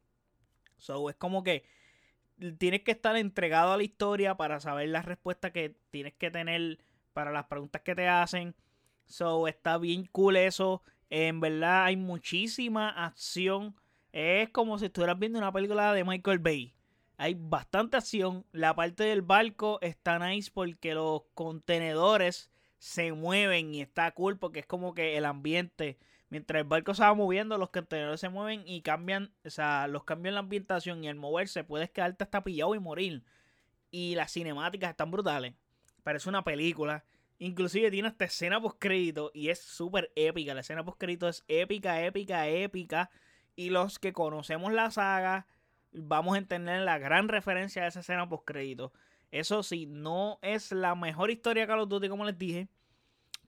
So, 0.76 1.08
es 1.08 1.16
como 1.16 1.42
que 1.42 1.64
tienes 2.58 2.82
que 2.82 2.92
estar 2.92 3.16
entregado 3.16 3.72
a 3.72 3.76
la 3.78 3.82
historia 3.82 4.36
para 4.36 4.60
saber 4.60 4.90
la 4.90 5.02
respuesta 5.02 5.50
que 5.50 5.76
tienes 5.90 6.12
que 6.14 6.30
tener 6.30 6.78
para 7.14 7.32
las 7.32 7.46
preguntas 7.46 7.82
que 7.82 7.94
te 7.94 8.06
hacen. 8.06 8.54
So, 9.06 9.48
está 9.48 9.78
bien 9.78 10.04
cool 10.12 10.36
eso. 10.36 10.82
En 11.08 11.40
verdad, 11.40 11.86
hay 11.86 11.96
muchísima 11.96 12.90
acción. 12.90 13.74
Es 14.12 14.50
como 14.50 14.78
si 14.78 14.86
estuvieras 14.86 15.18
viendo 15.18 15.38
una 15.38 15.52
película 15.52 15.94
de 15.94 16.04
Michael 16.04 16.38
Bay. 16.38 16.74
Hay 17.16 17.34
bastante 17.34 17.96
acción. 17.96 18.44
La 18.52 18.76
parte 18.76 19.04
del 19.04 19.22
barco 19.22 19.78
está 19.80 20.18
nice 20.18 20.50
porque 20.52 20.94
los 20.94 21.22
contenedores 21.34 22.50
se 22.78 23.12
mueven 23.12 23.74
y 23.74 23.80
está 23.80 24.10
cool 24.12 24.38
porque 24.38 24.60
es 24.60 24.66
como 24.66 24.94
que 24.94 25.16
el 25.16 25.24
ambiente, 25.24 25.98
mientras 26.30 26.60
el 26.60 26.68
barco 26.68 26.94
se 26.94 27.02
va 27.02 27.14
moviendo, 27.14 27.58
los 27.58 27.70
contenedores 27.70 28.20
se 28.20 28.28
mueven 28.28 28.62
y 28.66 28.82
cambian, 28.82 29.32
o 29.44 29.50
sea, 29.50 29.88
los 29.88 30.04
cambian 30.04 30.34
la 30.34 30.40
ambientación 30.40 31.02
y 31.04 31.08
el 31.08 31.16
moverse 31.16 31.64
puedes 31.64 31.90
quedarte 31.90 32.24
hasta 32.24 32.44
pillado 32.44 32.74
y 32.74 32.78
morir. 32.78 33.24
Y 33.90 34.14
las 34.14 34.32
cinemáticas 34.32 34.90
están 34.90 35.10
brutales. 35.10 35.54
Parece 36.02 36.28
una 36.28 36.44
película. 36.44 37.04
Inclusive 37.38 37.90
tiene 37.90 38.08
esta 38.08 38.24
escena 38.24 38.60
post 38.60 38.76
crédito 38.78 39.30
y 39.34 39.48
es 39.48 39.60
súper 39.60 40.12
épica. 40.16 40.54
La 40.54 40.60
escena 40.60 40.84
post 40.84 40.98
crédito 40.98 41.28
es 41.28 41.44
épica, 41.48 42.04
épica, 42.04 42.48
épica. 42.48 43.10
Y 43.56 43.70
los 43.70 43.98
que 43.98 44.12
conocemos 44.12 44.72
la 44.72 44.90
saga 44.90 45.46
vamos 45.92 46.34
a 46.34 46.38
entender 46.38 46.82
la 46.82 46.98
gran 46.98 47.28
referencia 47.28 47.82
a 47.84 47.86
esa 47.86 48.00
escena 48.00 48.28
post 48.28 48.44
crédito. 48.44 48.92
Eso 49.30 49.62
sí, 49.62 49.86
no 49.86 50.38
es 50.42 50.72
la 50.72 50.94
mejor 50.94 51.30
historia 51.30 51.64
de 51.64 51.66
Call 51.66 51.80
of 51.80 51.88
Duty, 51.88 52.08
como 52.08 52.24
les 52.24 52.38
dije, 52.38 52.68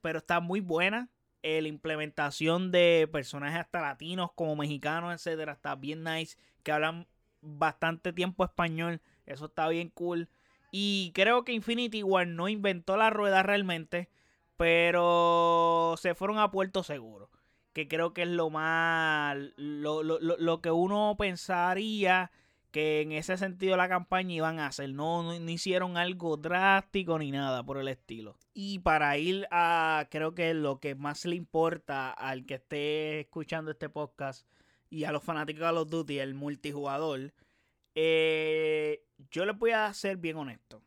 pero 0.01 0.19
está 0.19 0.39
muy 0.39 0.59
buena. 0.59 1.09
Eh, 1.43 1.61
la 1.61 1.69
implementación 1.69 2.71
de 2.71 3.09
personajes 3.11 3.61
hasta 3.61 3.81
latinos 3.81 4.29
como 4.35 4.55
mexicanos, 4.55 5.13
etcétera, 5.13 5.53
está 5.53 5.75
bien 5.75 6.03
nice. 6.03 6.37
Que 6.63 6.71
hablan 6.71 7.07
bastante 7.41 8.13
tiempo 8.13 8.43
español. 8.43 9.01
Eso 9.25 9.45
está 9.45 9.67
bien 9.67 9.89
cool. 9.89 10.29
Y 10.71 11.11
creo 11.15 11.43
que 11.43 11.53
Infinity 11.53 12.03
War 12.03 12.27
no 12.27 12.47
inventó 12.47 12.95
la 12.95 13.09
rueda 13.09 13.41
realmente. 13.41 14.09
Pero 14.57 15.95
se 15.97 16.13
fueron 16.13 16.37
a 16.37 16.51
puerto 16.51 16.83
seguro. 16.83 17.31
que 17.73 17.87
creo 17.87 18.13
que 18.13 18.23
es 18.23 18.27
lo 18.27 18.49
más, 18.51 19.35
lo, 19.55 20.03
lo, 20.03 20.19
lo, 20.19 20.61
que 20.61 20.71
uno 20.71 21.15
pensaría 21.17 22.31
que 22.71 23.01
en 23.01 23.11
ese 23.11 23.37
sentido 23.37 23.75
la 23.77 23.89
campaña 23.89 24.33
iban 24.33 24.59
a 24.59 24.67
hacer. 24.67 24.89
No, 24.93 25.23
no, 25.23 25.49
hicieron 25.49 25.97
algo 25.97 26.37
drástico 26.37 27.19
ni 27.19 27.31
nada 27.31 27.63
por 27.63 27.77
el 27.77 27.89
estilo. 27.89 28.37
Y 28.53 28.79
para 28.79 29.17
ir 29.17 29.47
a, 29.51 30.07
creo 30.09 30.33
que 30.33 30.53
lo 30.53 30.79
que 30.79 30.95
más 30.95 31.25
le 31.25 31.35
importa 31.35 32.11
al 32.11 32.45
que 32.45 32.55
esté 32.55 33.19
escuchando 33.21 33.71
este 33.71 33.89
podcast 33.89 34.47
y 34.89 35.03
a 35.03 35.11
los 35.11 35.23
fanáticos 35.23 35.59
de 35.59 35.65
Call 35.65 35.77
of 35.77 35.89
Duty, 35.89 36.19
el 36.19 36.33
multijugador, 36.33 37.33
eh, 37.95 39.03
yo 39.29 39.45
les 39.45 39.57
voy 39.57 39.71
a 39.71 39.93
ser 39.93 40.17
bien 40.17 40.37
honesto. 40.37 40.81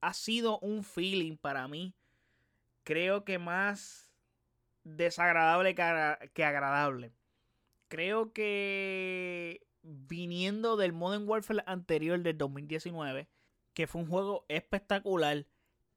Ha 0.00 0.12
sido 0.12 0.58
un 0.58 0.84
feeling 0.84 1.36
para 1.38 1.66
mí, 1.66 1.94
creo 2.82 3.24
que 3.24 3.38
más 3.38 4.10
desagradable 4.84 5.74
que 5.74 6.44
agradable. 6.44 7.12
Creo 7.88 8.32
que 8.32 9.66
viniendo 9.84 10.76
del 10.76 10.92
Modern 10.92 11.28
Warfare 11.28 11.62
anterior 11.66 12.20
del 12.20 12.38
2019, 12.38 13.28
que 13.74 13.86
fue 13.86 14.02
un 14.02 14.08
juego 14.08 14.44
espectacular 14.48 15.46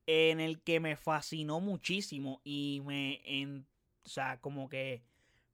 en 0.06 0.40
el 0.40 0.62
que 0.62 0.80
me 0.80 0.96
fascinó 0.96 1.60
muchísimo 1.60 2.42
y 2.44 2.82
me, 2.86 3.22
en, 3.26 3.66
o 4.06 4.10
sea, 4.10 4.40
como 4.40 4.70
que 4.70 5.04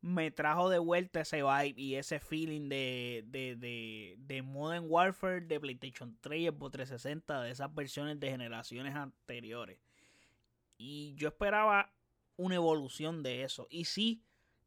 me 0.01 0.31
trajo 0.31 0.69
de 0.69 0.79
vuelta 0.79 1.21
ese 1.21 1.43
vibe 1.43 1.73
y 1.77 1.95
ese 1.95 2.19
feeling 2.19 2.67
de, 2.67 3.23
de, 3.27 3.55
de, 3.55 4.15
de 4.17 4.41
Modern 4.41 4.85
Warfare 4.87 5.41
de 5.41 5.59
PlayStation 5.59 6.17
3 6.19 6.41
y 6.41 6.47
Xbox 6.47 6.71
360, 6.73 7.41
de 7.41 7.51
esas 7.51 7.73
versiones 7.73 8.19
de 8.19 8.29
generaciones 8.29 8.95
anteriores. 8.95 9.79
Y 10.77 11.15
yo 11.15 11.29
esperaba 11.29 11.93
una 12.35 12.55
evolución 12.55 13.23
de 13.23 13.43
eso. 13.43 13.67
Y 13.69 13.85
sí, 13.85 14.21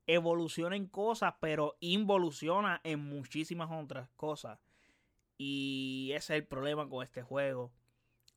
evoluciona 0.07 0.77
en 0.77 0.87
cosas, 0.87 1.35
pero 1.41 1.77
involuciona 1.81 2.81
en 2.85 3.01
muchísimas 3.01 3.71
otras 3.71 4.09
cosas. 4.17 4.59
Y 5.39 6.11
ese 6.15 6.35
es 6.35 6.43
el 6.43 6.47
problema 6.47 6.89
con 6.89 7.03
este 7.03 7.23
juego. 7.23 7.73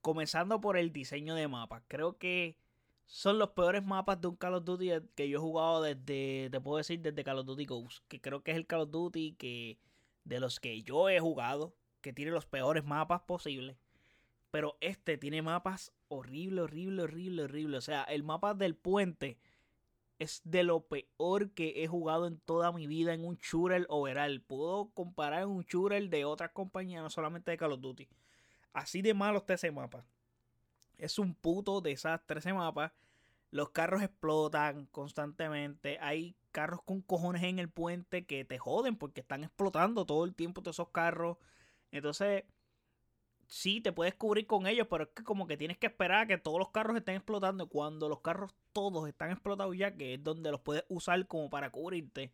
Comenzando 0.01 0.61
por 0.61 0.77
el 0.77 0.91
diseño 0.91 1.35
de 1.35 1.47
mapas. 1.47 1.83
Creo 1.87 2.17
que 2.17 2.57
son 3.05 3.39
los 3.39 3.49
peores 3.49 3.83
mapas 3.83 4.21
de 4.21 4.27
un 4.27 4.35
Call 4.35 4.55
of 4.55 4.65
Duty 4.65 4.91
que 5.15 5.29
yo 5.29 5.37
he 5.39 5.41
jugado 5.41 5.81
desde, 5.81 6.49
te 6.49 6.61
puedo 6.61 6.77
decir, 6.77 7.01
desde 7.01 7.23
Call 7.23 7.39
of 7.39 7.45
Duty 7.45 7.65
Ghost. 7.65 8.03
Que 8.07 8.21
creo 8.21 8.43
que 8.43 8.51
es 8.51 8.57
el 8.57 8.67
Call 8.67 8.81
of 8.81 8.91
Duty 8.91 9.33
que 9.33 9.77
de 10.25 10.39
los 10.39 10.59
que 10.59 10.83
yo 10.83 11.09
he 11.09 11.19
jugado, 11.19 11.73
que 12.01 12.13
tiene 12.13 12.31
los 12.31 12.45
peores 12.45 12.83
mapas 12.85 13.21
posibles. 13.21 13.77
Pero 14.51 14.77
este 14.81 15.17
tiene 15.17 15.41
mapas 15.41 15.91
horrible, 16.07 16.61
horrible, 16.61 17.03
horrible, 17.03 17.43
horrible. 17.43 17.77
O 17.77 17.81
sea, 17.81 18.03
el 18.03 18.23
mapa 18.23 18.53
del 18.53 18.75
puente 18.75 19.37
es 20.19 20.41
de 20.43 20.63
lo 20.63 20.81
peor 20.81 21.51
que 21.51 21.81
he 21.83 21.87
jugado 21.87 22.27
en 22.27 22.39
toda 22.39 22.73
mi 22.73 22.87
vida 22.87 23.13
en 23.13 23.25
un 23.25 23.37
shooter 23.37 23.85
overall. 23.89 24.41
Puedo 24.41 24.89
comparar 24.93 25.47
un 25.47 25.63
shooter 25.63 26.09
de 26.09 26.25
otras 26.25 26.51
compañías, 26.51 27.01
no 27.01 27.09
solamente 27.09 27.51
de 27.51 27.57
Call 27.57 27.71
of 27.71 27.79
Duty. 27.79 28.07
Así 28.73 29.01
de 29.01 29.13
malo 29.13 29.39
está 29.39 29.53
ese 29.53 29.71
mapa. 29.71 30.05
Es 30.97 31.17
un 31.17 31.33
puto 31.33 31.79
desastre 31.79 32.39
ese 32.39 32.53
mapa. 32.53 32.93
Los 33.49 33.69
carros 33.69 34.03
explotan 34.03 34.87
constantemente. 34.87 35.97
Hay 36.01 36.35
carros 36.51 36.81
con 36.83 37.01
cojones 37.01 37.43
en 37.43 37.57
el 37.57 37.69
puente 37.69 38.25
que 38.25 38.43
te 38.43 38.57
joden 38.57 38.97
porque 38.97 39.21
están 39.21 39.43
explotando 39.45 40.05
todo 40.05 40.25
el 40.25 40.35
tiempo 40.35 40.61
todos 40.61 40.75
esos 40.75 40.89
carros. 40.89 41.37
Entonces, 41.91 42.43
sí, 43.47 43.81
te 43.81 43.93
puedes 43.93 44.15
cubrir 44.15 44.45
con 44.47 44.67
ellos, 44.67 44.87
pero 44.89 45.05
es 45.05 45.09
que 45.15 45.23
como 45.23 45.47
que 45.47 45.57
tienes 45.57 45.77
que 45.77 45.87
esperar 45.87 46.23
a 46.23 46.27
que 46.27 46.37
todos 46.37 46.59
los 46.59 46.71
carros 46.71 46.97
estén 46.97 47.15
explotando. 47.15 47.69
Cuando 47.69 48.09
los 48.09 48.19
carros 48.19 48.53
todos 48.79 49.09
están 49.09 49.31
explotados 49.31 49.75
ya, 49.75 49.95
que 49.97 50.13
es 50.13 50.23
donde 50.23 50.51
los 50.51 50.61
puedes 50.61 50.85
usar 50.87 51.27
como 51.27 51.49
para 51.49 51.69
cubrirte, 51.69 52.31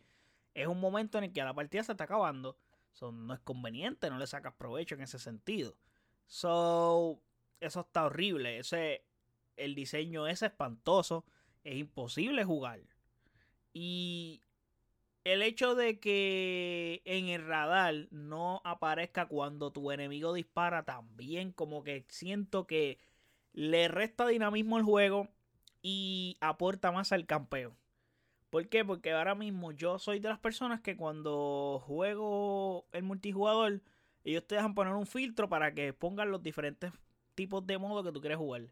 es 0.53 0.67
un 0.67 0.79
momento 0.79 1.17
en 1.17 1.23
el 1.25 1.33
que 1.33 1.43
la 1.43 1.55
partida 1.55 1.83
se 1.83 1.93
está 1.93 2.03
acabando. 2.03 2.55
So, 2.93 3.11
no 3.11 3.33
es 3.33 3.39
conveniente, 3.39 4.11
no 4.11 4.19
le 4.19 4.27
sacas 4.27 4.53
provecho 4.53 4.93
en 4.93 5.01
ese 5.01 5.17
sentido. 5.17 5.75
So, 6.27 7.19
eso 7.59 7.81
está 7.81 8.05
horrible. 8.05 8.59
Ese, 8.59 9.03
el 9.57 9.73
diseño 9.73 10.27
es 10.27 10.43
espantoso. 10.43 11.25
Es 11.63 11.77
imposible 11.77 12.45
jugar. 12.45 12.79
Y 13.73 14.43
el 15.23 15.41
hecho 15.41 15.73
de 15.73 15.99
que 15.99 17.01
en 17.05 17.27
el 17.27 17.45
radar 17.45 18.07
no 18.11 18.61
aparezca 18.63 19.27
cuando 19.27 19.71
tu 19.71 19.91
enemigo 19.91 20.31
dispara 20.31 20.83
también 20.83 21.51
como 21.51 21.83
que 21.83 22.05
siento 22.07 22.67
que 22.67 22.99
le 23.51 23.87
resta 23.87 24.27
dinamismo 24.27 24.77
al 24.77 24.83
juego 24.83 25.27
y 25.87 26.37
aporta 26.41 26.91
más 26.91 27.11
al 27.11 27.27
campeo. 27.27 27.75
¿Por 28.49 28.67
qué? 28.69 28.83
Porque 28.83 29.11
ahora 29.11 29.35
mismo 29.35 29.71
yo 29.71 29.99
soy 29.99 30.19
de 30.19 30.29
las 30.29 30.39
personas 30.39 30.81
que 30.81 30.97
cuando 30.97 31.79
juego 31.85 32.87
el 32.91 33.03
multijugador, 33.03 33.81
ellos 34.23 34.47
te 34.47 34.55
dejan 34.55 34.73
poner 34.73 34.93
un 34.93 35.05
filtro 35.05 35.47
para 35.47 35.75
que 35.75 35.93
pongan 35.93 36.31
los 36.31 36.41
diferentes 36.41 36.91
tipos 37.35 37.67
de 37.67 37.77
modo 37.77 38.03
que 38.03 38.11
tú 38.11 38.19
quieres 38.19 38.39
jugar. 38.39 38.63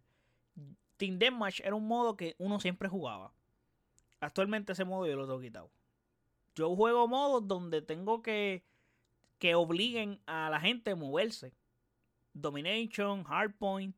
Team 0.97 1.19
Deathmatch 1.19 1.59
era 1.59 1.75
un 1.75 1.87
modo 1.87 2.17
que 2.17 2.35
uno 2.39 2.59
siempre 2.59 2.89
jugaba. 2.89 3.31
Actualmente 4.19 4.71
ese 4.71 4.83
modo 4.83 5.05
yo 5.05 5.15
lo 5.15 5.27
tengo 5.27 5.39
quitado 5.39 5.69
yo 6.55 6.75
juego 6.75 7.07
modos 7.07 7.47
donde 7.47 7.81
tengo 7.83 8.21
que 8.23 8.63
que 9.39 9.55
obliguen 9.55 10.19
a 10.25 10.49
la 10.49 10.59
gente 10.59 10.91
a 10.91 10.95
moverse. 10.95 11.53
Domination, 12.33 13.23
Hardpoint, 13.25 13.95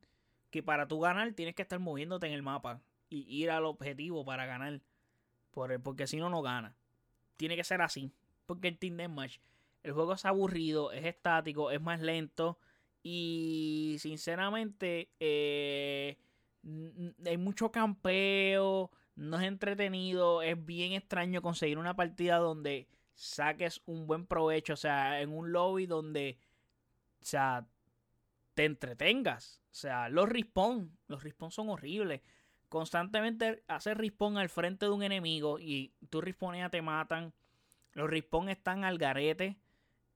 que 0.50 0.62
para 0.62 0.88
tú 0.88 1.00
ganar 1.00 1.32
tienes 1.32 1.54
que 1.54 1.62
estar 1.62 1.78
moviéndote 1.78 2.26
en 2.26 2.32
el 2.32 2.42
mapa 2.42 2.82
ir 3.28 3.50
al 3.50 3.64
objetivo 3.64 4.24
para 4.24 4.46
ganar. 4.46 4.80
Por, 5.50 5.80
porque 5.82 6.06
si 6.06 6.18
no, 6.18 6.28
no 6.28 6.42
gana. 6.42 6.76
Tiene 7.36 7.56
que 7.56 7.64
ser 7.64 7.80
así. 7.80 8.12
Porque 8.46 8.68
el 8.68 8.78
Team 8.78 8.96
Deathmatch, 8.96 9.38
el 9.82 9.92
juego 9.92 10.14
es 10.14 10.24
aburrido, 10.24 10.92
es 10.92 11.04
estático, 11.04 11.70
es 11.70 11.80
más 11.80 12.00
lento. 12.00 12.58
Y 13.02 13.96
sinceramente, 14.00 15.10
eh, 15.20 16.18
hay 17.24 17.38
mucho 17.38 17.70
campeo 17.70 18.90
no 19.16 19.40
es 19.40 19.46
entretenido, 19.46 20.42
es 20.42 20.62
bien 20.64 20.92
extraño 20.92 21.42
conseguir 21.42 21.78
una 21.78 21.96
partida 21.96 22.36
donde 22.36 22.86
saques 23.14 23.80
un 23.86 24.06
buen 24.06 24.26
provecho, 24.26 24.74
o 24.74 24.76
sea, 24.76 25.22
en 25.22 25.32
un 25.32 25.52
lobby 25.52 25.86
donde, 25.86 26.38
o 27.22 27.24
sea, 27.24 27.66
te 28.54 28.66
entretengas. 28.66 29.62
O 29.70 29.74
sea, 29.74 30.08
los 30.10 30.28
respawn, 30.28 30.96
los 31.08 31.22
respawn 31.22 31.50
son 31.50 31.70
horribles. 31.70 32.20
Constantemente 32.76 33.64
hacer 33.68 33.96
respawn 33.96 34.36
al 34.36 34.48
frente 34.48 34.86
de 34.86 34.92
un 34.92 35.02
enemigo 35.02 35.58
y 35.58 35.94
tú 36.10 36.20
respawn 36.20 36.70
te 36.70 36.82
matan. 36.82 37.32
Los 37.92 38.10
respawn 38.10 38.48
están 38.48 38.84
al 38.84 38.98
garete. 38.98 39.58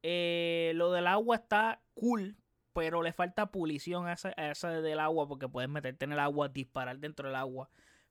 Eh, 0.02 0.72
lo 0.74 0.92
del 0.92 1.06
agua 1.06 1.36
está 1.36 1.82
cool, 1.94 2.36
pero 2.72 3.02
le 3.02 3.12
falta 3.12 3.50
pulición 3.50 4.06
a 4.06 4.12
ese, 4.12 4.34
a 4.36 4.70
del 4.80 5.00
agua 5.00 5.26
porque 5.26 5.48
puedes 5.48 5.70
meterte 5.70 6.04
en 6.04 6.12
el 6.12 6.18
agua, 6.18 6.48
disparar 6.48 6.98
dentro 6.98 7.28
del 7.28 7.36
agua 7.36 7.70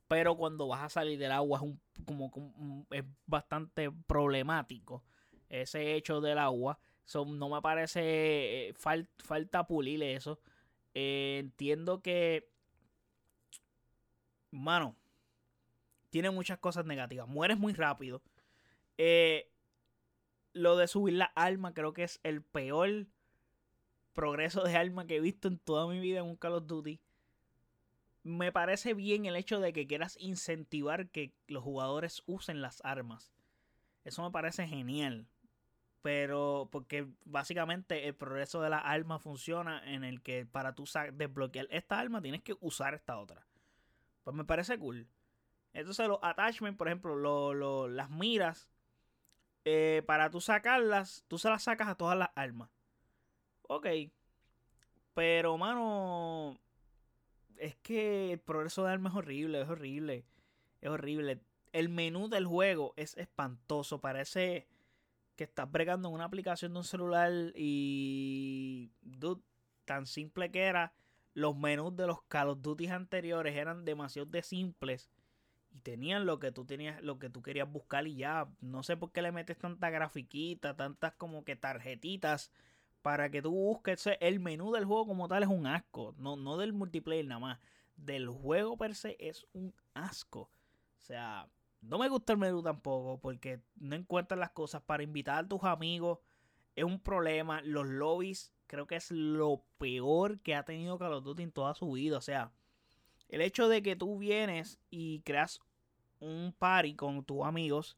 pero 0.10 0.36
cuando 0.36 0.68
vas 0.68 0.82
a 0.82 0.90
salir 0.90 1.20
del 1.20 1.32
agua 1.32 1.60
es 1.60 1.64
un, 1.64 1.80
como, 2.04 2.88
es 2.90 3.04
bastante 3.28 3.92
problemático 4.08 5.04
ese 5.50 5.96
hecho 5.96 6.20
del 6.20 6.40
agua. 6.40 6.80
no 7.14 7.50
me 7.50 7.62
parece 7.62 8.70
eh, 8.70 8.74
falta 9.20 9.68
pulir 9.68 10.02
eso. 10.02 10.40
Eh, 10.96 11.38
entiendo 11.40 12.02
que, 12.02 12.50
mano, 14.52 14.96
tiene 16.10 16.30
muchas 16.32 16.60
cosas 16.60 16.86
negativas. 16.86 17.28
Mueres 17.28 17.58
muy 17.58 17.74
rápido. 17.74 18.22
Eh, 18.98 19.50
lo 20.54 20.76
de 20.76 20.88
subir 20.88 21.14
la 21.14 21.32
arma 21.36 21.74
creo 21.74 21.94
que 21.94 22.04
es 22.04 22.20
el 22.24 22.42
peor 22.42 23.08
progreso 24.14 24.64
de 24.64 24.76
arma 24.76 25.08
que 25.08 25.18
he 25.18 25.22
visto 25.22 25.48
en 25.48 25.60
toda 25.60 25.88
mi 25.88 26.00
vida 26.00 26.20
en 26.20 26.26
un 26.26 26.36
Call 26.36 26.54
of 26.54 26.68
Duty 26.68 27.00
me 28.24 28.52
parece 28.52 28.94
bien 28.94 29.26
el 29.26 29.36
hecho 29.36 29.60
de 29.60 29.74
que 29.74 29.88
quieras 29.88 30.18
incentivar 30.20 31.10
que 31.10 31.34
los 31.48 31.64
jugadores 31.64 32.24
usen 32.26 32.62
las 32.62 32.82
armas. 32.84 33.34
Eso 34.04 34.24
me 34.24 34.32
parece 34.32 34.68
genial. 34.68 35.28
Pero 36.02 36.70
porque 36.72 37.08
básicamente 37.26 38.08
el 38.08 38.16
progreso 38.16 38.62
de 38.62 38.70
la 38.70 38.78
arma 38.78 39.20
funciona 39.20 39.82
en 39.86 40.04
el 40.04 40.22
que 40.22 40.46
para 40.46 40.74
tú 40.74 40.86
desbloquear 41.14 41.68
esta 41.72 42.00
arma 42.00 42.22
tienes 42.22 42.42
que 42.42 42.56
usar 42.62 42.94
esta 42.94 43.18
otra. 43.18 43.46
Pues 44.30 44.38
me 44.38 44.46
parece 44.46 44.78
cool. 44.78 45.08
Entonces 45.74 46.08
los 46.08 46.20
attachments, 46.22 46.78
por 46.78 46.88
ejemplo, 46.88 47.88
las 47.88 48.12
miras, 48.12 48.70
eh, 49.66 50.04
para 50.06 50.30
tú 50.30 50.40
sacarlas, 50.40 51.26
tú 51.28 51.40
se 51.40 51.50
las 51.50 51.64
sacas 51.64 51.88
a 51.88 51.96
todas 51.96 52.16
las 52.16 52.30
armas. 52.36 52.70
Ok. 53.64 53.88
Pero, 55.16 55.58
mano, 55.58 56.60
es 57.58 57.76
que 57.78 58.34
el 58.34 58.40
progreso 58.40 58.84
de 58.84 58.92
arma 58.92 59.10
es 59.10 59.16
horrible, 59.16 59.62
es 59.62 59.68
horrible. 59.68 60.26
Es 60.80 60.90
horrible. 60.92 61.42
El 61.72 61.90
menú 61.90 62.30
del 62.30 62.46
juego 62.46 62.94
es 62.98 63.18
espantoso. 63.18 64.00
Parece 64.00 64.68
que 65.36 65.46
estás 65.46 65.72
bregando 65.72 66.10
en 66.10 66.14
una 66.14 66.26
aplicación 66.26 66.74
de 66.74 66.78
un 66.78 66.86
celular 66.86 67.32
y. 67.56 68.92
Dude, 69.02 69.42
tan 69.86 70.06
simple 70.06 70.52
que 70.52 70.66
era. 70.66 70.94
Los 71.40 71.56
menús 71.56 71.96
de 71.96 72.06
los 72.06 72.22
Call 72.24 72.50
of 72.50 72.62
Duty 72.62 72.88
anteriores 72.88 73.56
eran 73.56 73.86
demasiado 73.86 74.30
de 74.30 74.44
simples. 74.44 75.10
y 75.72 75.80
tenían 75.80 76.26
lo 76.26 76.38
que 76.40 76.52
tú 76.52 76.66
tenías, 76.66 77.02
lo 77.02 77.18
que 77.18 77.30
tú 77.30 77.42
querías 77.42 77.72
buscar 77.72 78.08
y 78.08 78.16
ya. 78.16 78.50
No 78.60 78.84
sé 78.84 78.98
por 78.98 79.14
qué 79.14 79.22
le 79.22 79.32
metes 79.32 79.58
tanta 79.58 79.90
grafiquita, 79.90 80.76
tantas 80.76 81.14
como 81.14 81.46
que 81.46 81.56
tarjetitas 81.56 82.52
para 83.02 83.30
que 83.32 83.42
tú 83.42 83.52
busques 83.52 84.06
el 84.20 84.42
menú 84.42 84.74
del 84.74 84.84
juego 84.84 85.08
como 85.08 85.30
tal 85.30 85.44
es 85.44 85.50
un 85.50 85.66
asco, 85.66 86.14
no, 86.18 86.36
no 86.36 86.58
del 86.58 86.74
multiplayer 86.74 87.26
nada 87.26 87.40
más, 87.40 87.60
del 87.96 88.28
juego 88.28 88.76
per 88.76 88.94
se 88.94 89.16
es 89.20 89.48
un 89.54 89.74
asco. 89.94 90.42
O 90.42 91.02
sea, 91.02 91.48
no 91.80 92.00
me 92.00 92.10
gusta 92.10 92.34
el 92.34 92.40
menú 92.40 92.62
tampoco 92.62 93.18
porque 93.22 93.62
no 93.78 93.96
encuentras 93.96 94.38
las 94.38 94.52
cosas 94.52 94.82
para 94.82 95.04
invitar 95.04 95.46
a 95.46 95.48
tus 95.48 95.64
amigos. 95.64 96.20
Es 96.76 96.84
un 96.84 97.00
problema. 97.00 97.62
Los 97.62 97.88
lobbies 97.88 98.52
creo 98.70 98.88
que 98.88 98.96
es 98.96 99.12
lo 99.12 99.64
peor 99.80 100.40
que 100.40 100.56
ha 100.56 100.64
tenido 100.64 100.98
Call 100.98 101.14
of 101.14 101.24
Duty 101.24 101.44
en 101.44 101.52
toda 101.52 101.74
su 101.74 101.92
vida. 101.92 102.18
O 102.18 102.22
sea, 102.22 102.52
el 103.28 103.42
hecho 103.42 103.68
de 103.68 103.82
que 103.82 103.96
tú 103.96 104.20
vienes 104.20 104.80
y 104.90 105.22
creas 105.22 105.60
un 106.20 106.54
party 106.58 106.96
con 106.96 107.26
tus 107.26 107.44
amigos 107.44 107.98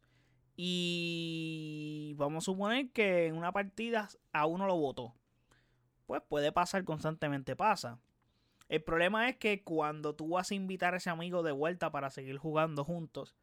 y 0.55 2.13
vamos 2.17 2.43
a 2.43 2.45
suponer 2.45 2.89
que 2.91 3.27
en 3.27 3.35
una 3.35 3.51
partida 3.51 4.09
a 4.31 4.45
uno 4.45 4.65
lo 4.65 4.77
votó. 4.77 5.13
Pues 6.07 6.21
puede 6.27 6.51
pasar 6.51 6.83
constantemente, 6.85 7.55
pasa. 7.55 7.99
El 8.69 8.81
problema 8.81 9.27
es 9.27 9.35
que 9.35 9.63
cuando 9.63 10.15
tú 10.15 10.29
vas 10.29 10.51
a 10.51 10.55
invitar 10.55 10.93
a 10.93 10.97
ese 10.97 11.09
amigo 11.09 11.43
de 11.43 11.51
vuelta 11.51 11.91
para 11.91 12.09
seguir 12.09 12.37
jugando 12.37 12.85
juntos, 12.85 13.35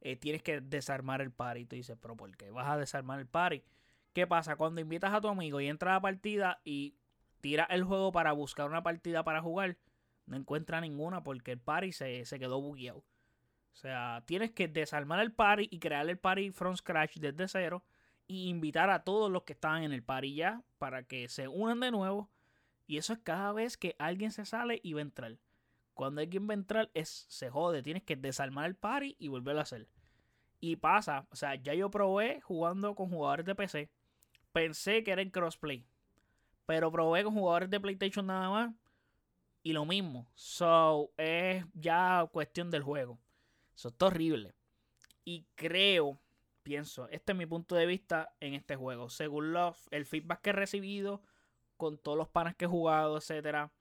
eh, 0.00 0.16
tienes 0.16 0.42
que 0.42 0.60
desarmar 0.60 1.20
el 1.20 1.30
party. 1.30 1.60
Y 1.60 1.66
tú 1.66 1.76
dices, 1.76 1.96
pero 2.00 2.16
¿por 2.16 2.36
qué 2.36 2.50
vas 2.50 2.68
a 2.68 2.76
desarmar 2.76 3.20
el 3.20 3.28
party? 3.28 3.62
¿Qué 4.14 4.28
pasa? 4.28 4.56
Cuando 4.56 4.80
invitas 4.80 5.12
a 5.12 5.20
tu 5.20 5.28
amigo 5.28 5.60
y 5.60 5.66
entra 5.66 5.90
a 5.90 5.94
la 5.94 6.00
partida 6.00 6.60
y 6.64 6.94
tira 7.40 7.64
el 7.64 7.82
juego 7.82 8.12
para 8.12 8.32
buscar 8.32 8.68
una 8.70 8.82
partida 8.82 9.24
para 9.24 9.42
jugar, 9.42 9.76
no 10.26 10.36
encuentra 10.36 10.80
ninguna 10.80 11.24
porque 11.24 11.52
el 11.52 11.58
party 11.58 11.92
se, 11.92 12.24
se 12.24 12.38
quedó 12.38 12.60
bugueado. 12.60 12.98
O 12.98 13.76
sea, 13.76 14.22
tienes 14.24 14.52
que 14.52 14.68
desarmar 14.68 15.18
el 15.18 15.32
party 15.32 15.68
y 15.68 15.80
crear 15.80 16.08
el 16.08 16.16
party 16.16 16.52
from 16.52 16.76
scratch 16.76 17.16
desde 17.16 17.48
cero 17.48 17.84
y 18.28 18.48
invitar 18.48 18.88
a 18.88 19.02
todos 19.02 19.32
los 19.32 19.42
que 19.42 19.52
estaban 19.52 19.82
en 19.82 19.92
el 19.92 20.04
party 20.04 20.36
ya 20.36 20.62
para 20.78 21.02
que 21.02 21.28
se 21.28 21.48
unan 21.48 21.80
de 21.80 21.90
nuevo. 21.90 22.30
Y 22.86 22.98
eso 22.98 23.14
es 23.14 23.18
cada 23.18 23.52
vez 23.52 23.76
que 23.76 23.96
alguien 23.98 24.30
se 24.30 24.44
sale 24.44 24.80
y 24.84 24.92
va 24.92 25.00
a 25.00 25.02
entrar. 25.02 25.38
Cuando 25.92 26.20
alguien 26.20 26.48
va 26.48 26.52
a 26.52 26.54
entrar, 26.54 26.90
es, 26.94 27.26
se 27.28 27.50
jode. 27.50 27.82
Tienes 27.82 28.04
que 28.04 28.14
desarmar 28.14 28.66
el 28.66 28.76
party 28.76 29.16
y 29.18 29.26
volverlo 29.26 29.60
a 29.60 29.64
hacer. 29.64 29.88
Y 30.60 30.76
pasa, 30.76 31.26
o 31.30 31.36
sea, 31.36 31.56
ya 31.56 31.74
yo 31.74 31.90
probé 31.90 32.40
jugando 32.42 32.94
con 32.94 33.10
jugadores 33.10 33.44
de 33.44 33.56
PC. 33.56 33.90
Pensé 34.54 35.02
que 35.02 35.10
era 35.10 35.20
en 35.20 35.30
crossplay. 35.30 35.84
Pero 36.64 36.92
probé 36.92 37.24
con 37.24 37.34
jugadores 37.34 37.68
de 37.70 37.80
PlayStation 37.80 38.24
nada 38.24 38.48
más. 38.48 38.74
Y 39.64 39.72
lo 39.72 39.84
mismo. 39.84 40.28
So, 40.36 41.10
es 41.16 41.66
ya 41.74 42.28
cuestión 42.30 42.70
del 42.70 42.84
juego. 42.84 43.18
Eso 43.74 43.88
es 43.88 43.94
horrible. 44.00 44.54
Y 45.24 45.44
creo, 45.56 46.20
pienso, 46.62 47.08
este 47.08 47.32
es 47.32 47.38
mi 47.38 47.46
punto 47.46 47.74
de 47.74 47.86
vista 47.86 48.32
en 48.38 48.54
este 48.54 48.76
juego. 48.76 49.08
Según 49.08 49.52
los, 49.52 49.88
el 49.90 50.06
feedback 50.06 50.40
que 50.40 50.50
he 50.50 50.52
recibido 50.52 51.20
con 51.76 51.98
todos 51.98 52.16
los 52.16 52.28
panas 52.28 52.54
que 52.54 52.66
he 52.66 52.68
jugado, 52.68 53.16
etcétera. 53.16 53.72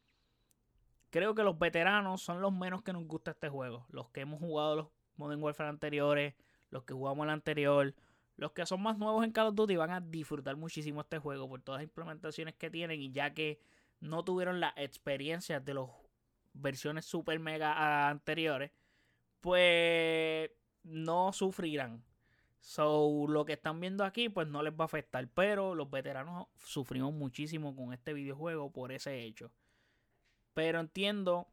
Creo 1.12 1.36
que 1.36 1.44
los 1.44 1.60
veteranos 1.60 2.24
son 2.24 2.42
los 2.42 2.52
menos 2.52 2.82
que 2.82 2.94
nos 2.94 3.06
gusta 3.06 3.30
este 3.30 3.48
juego. 3.48 3.86
Los 3.90 4.10
que 4.10 4.22
hemos 4.22 4.40
jugado 4.40 4.76
los 4.76 4.88
Modern 5.18 5.44
Warfare 5.44 5.70
anteriores, 5.70 6.34
los 6.72 6.84
que 6.84 6.96
jugamos 6.96 7.26
el 7.26 7.30
anterior, 7.30 7.94
los 8.36 8.52
que 8.52 8.66
son 8.66 8.82
más 8.82 8.98
nuevos 8.98 9.24
en 9.24 9.32
Call 9.32 9.48
of 9.48 9.56
Duty 9.56 9.76
van 9.76 9.92
a 9.92 10.02
disfrutar 10.02 10.56
muchísimo 10.56 11.02
este 11.02 11.20
juego 11.20 11.48
por 11.48 11.62
todas 11.62 11.82
las 11.82 11.90
implementaciones 11.90 12.56
que 12.56 12.70
tienen 12.70 13.00
y 13.02 13.12
ya 13.12 13.34
que 13.34 13.60
no 14.00 14.24
tuvieron 14.24 14.60
la 14.60 14.74
experiencia 14.76 15.60
de 15.60 15.74
las 15.76 15.86
versiones 16.54 17.06
super 17.06 17.40
mega 17.40 18.10
anteriores, 18.10 18.72
pues 19.42 20.50
no 20.84 21.34
sufrirán. 21.34 22.04
So, 22.60 23.26
lo 23.28 23.44
que 23.44 23.54
están 23.54 23.82
viendo 23.82 24.06
aquí, 24.06 24.30
pues 24.30 24.48
no 24.48 24.64
les 24.64 24.74
va 24.74 24.84
a 24.84 24.86
afectar. 24.86 25.28
Pero 25.34 25.76
los 25.76 25.92
veteranos 25.92 26.48
sufrimos 26.64 27.14
muchísimo 27.14 27.76
con 27.76 27.94
este 27.94 28.14
videojuego 28.14 28.72
por 28.72 28.94
ese 28.94 29.22
hecho. 29.24 29.52
Pero 30.54 30.80
entiendo 30.80 31.48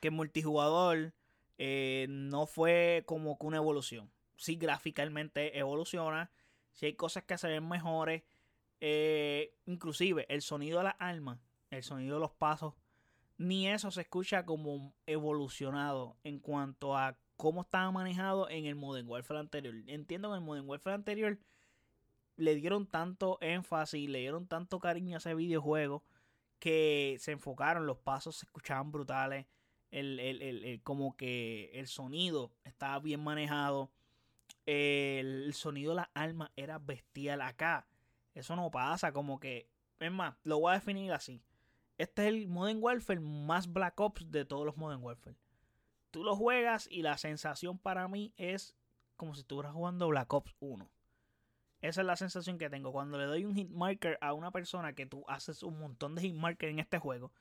que 0.00 0.08
el 0.08 0.14
multijugador 0.14 1.12
eh, 1.58 2.06
no 2.08 2.46
fue 2.46 3.04
como 3.06 3.38
que 3.38 3.46
una 3.46 3.58
evolución. 3.58 4.10
Sí, 4.40 4.56
gráficamente 4.56 5.58
evoluciona. 5.58 6.30
Si 6.72 6.86
hay 6.86 6.94
cosas 6.94 7.24
que 7.24 7.38
se 7.38 7.48
ven 7.48 7.68
mejores. 7.68 8.22
Eh, 8.82 9.54
inclusive 9.66 10.24
el 10.30 10.40
sonido 10.40 10.78
de 10.78 10.84
las 10.84 10.96
armas, 10.98 11.38
el 11.68 11.82
sonido 11.82 12.14
de 12.14 12.20
los 12.20 12.30
pasos 12.30 12.72
ni 13.40 13.68
eso 13.68 13.90
se 13.90 14.02
escucha 14.02 14.44
como 14.44 14.94
evolucionado 15.06 16.14
en 16.24 16.40
cuanto 16.40 16.94
a 16.94 17.18
cómo 17.38 17.62
estaba 17.62 17.90
manejado 17.90 18.50
en 18.50 18.66
el 18.66 18.74
Modern 18.74 19.08
Warfare 19.08 19.40
anterior. 19.40 19.74
Entiendo 19.86 20.28
que 20.28 20.36
en 20.36 20.42
el 20.42 20.46
Modern 20.46 20.68
Warfare 20.68 20.94
anterior 20.94 21.38
le 22.36 22.54
dieron 22.54 22.86
tanto 22.86 23.38
énfasis, 23.40 24.10
le 24.10 24.18
dieron 24.18 24.46
tanto 24.46 24.78
cariño 24.78 25.14
a 25.14 25.18
ese 25.18 25.34
videojuego 25.34 26.04
que 26.58 27.16
se 27.18 27.32
enfocaron, 27.32 27.86
los 27.86 27.96
pasos 27.96 28.36
se 28.36 28.44
escuchaban 28.44 28.92
brutales, 28.92 29.46
el, 29.90 30.80
como 30.84 31.16
que 31.16 31.70
el 31.72 31.86
sonido 31.86 32.52
estaba 32.64 32.98
bien 32.98 33.24
manejado, 33.24 33.90
el, 34.66 35.52
sonido 35.54 35.92
de 35.92 35.96
las 35.96 36.08
armas 36.14 36.50
era 36.56 36.78
bestial 36.78 37.40
acá. 37.42 37.86
Eso 38.34 38.56
no 38.56 38.70
pasa, 38.70 39.12
como 39.12 39.40
que, 39.40 39.68
es 39.98 40.12
más, 40.12 40.36
lo 40.44 40.60
voy 40.60 40.70
a 40.70 40.74
definir 40.74 41.12
así 41.12 41.42
este 42.00 42.22
es 42.22 42.28
el 42.28 42.48
Modern 42.48 42.82
Warfare 42.82 43.20
más 43.20 43.70
Black 43.70 44.00
Ops 44.00 44.30
de 44.30 44.46
todos 44.46 44.64
los 44.64 44.78
Modern 44.78 45.02
Warfare. 45.02 45.36
Tú 46.10 46.24
lo 46.24 46.34
juegas 46.34 46.88
y 46.90 47.02
la 47.02 47.18
sensación 47.18 47.76
para 47.76 48.08
mí 48.08 48.32
es 48.38 48.74
como 49.16 49.34
si 49.34 49.42
estuvieras 49.42 49.74
jugando 49.74 50.08
Black 50.08 50.32
Ops 50.32 50.56
1. 50.60 50.88
Esa 51.82 52.00
es 52.00 52.06
la 52.06 52.16
sensación 52.16 52.56
que 52.56 52.70
tengo. 52.70 52.90
Cuando 52.90 53.18
le 53.18 53.26
doy 53.26 53.44
un 53.44 53.54
hit 53.54 53.68
marker 53.68 54.16
a 54.22 54.32
una 54.32 54.50
persona 54.50 54.94
que 54.94 55.04
tú 55.04 55.24
haces 55.28 55.62
un 55.62 55.78
montón 55.78 56.14
de 56.14 56.22
hit 56.22 56.34
marker 56.34 56.70
en 56.70 56.78
este 56.78 56.98
juego, 56.98 57.32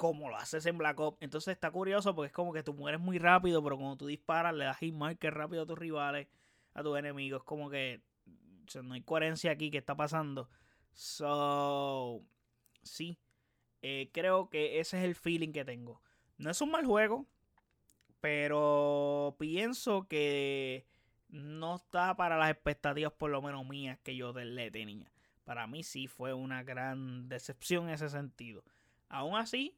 como 0.00 0.30
lo 0.30 0.36
haces 0.38 0.64
en 0.64 0.78
Black 0.78 0.98
Ops, 0.98 1.18
entonces 1.20 1.52
está 1.52 1.70
curioso 1.70 2.14
porque 2.14 2.28
es 2.28 2.32
como 2.32 2.54
que 2.54 2.62
tú 2.62 2.72
mueres 2.72 2.98
muy 3.02 3.18
rápido, 3.18 3.62
pero 3.62 3.76
cuando 3.76 3.98
tú 3.98 4.06
disparas 4.06 4.54
le 4.54 4.64
das 4.64 4.78
hit 4.78 4.94
marker 4.94 5.34
rápido 5.34 5.64
a 5.64 5.66
tus 5.66 5.78
rivales, 5.78 6.26
a 6.72 6.82
tus 6.82 6.98
enemigos. 6.98 7.44
Como 7.44 7.68
que 7.68 8.00
no 8.82 8.94
hay 8.94 9.02
coherencia 9.02 9.50
aquí 9.50 9.70
que 9.70 9.76
está 9.76 9.94
pasando. 9.94 10.48
So, 10.94 12.22
sí 12.82 13.18
eh, 13.82 14.08
creo 14.14 14.48
que 14.48 14.80
ese 14.80 14.96
es 14.96 15.04
el 15.04 15.14
feeling 15.14 15.52
que 15.52 15.66
tengo. 15.66 16.00
No 16.38 16.50
es 16.50 16.62
un 16.62 16.70
mal 16.70 16.86
juego, 16.86 17.26
pero 18.22 19.36
pienso 19.38 20.08
que 20.08 20.86
no 21.28 21.76
está 21.76 22.16
para 22.16 22.38
las 22.38 22.50
expectativas, 22.50 23.12
por 23.12 23.30
lo 23.30 23.42
menos 23.42 23.68
mías, 23.68 23.98
que 24.02 24.16
yo 24.16 24.32
le 24.32 24.70
tenía. 24.70 25.12
Para 25.44 25.66
mí 25.66 25.82
sí 25.82 26.06
fue 26.06 26.32
una 26.32 26.62
gran 26.62 27.28
decepción 27.28 27.88
en 27.88 27.96
ese 27.96 28.08
sentido. 28.08 28.64
Aún 29.10 29.36
así, 29.36 29.76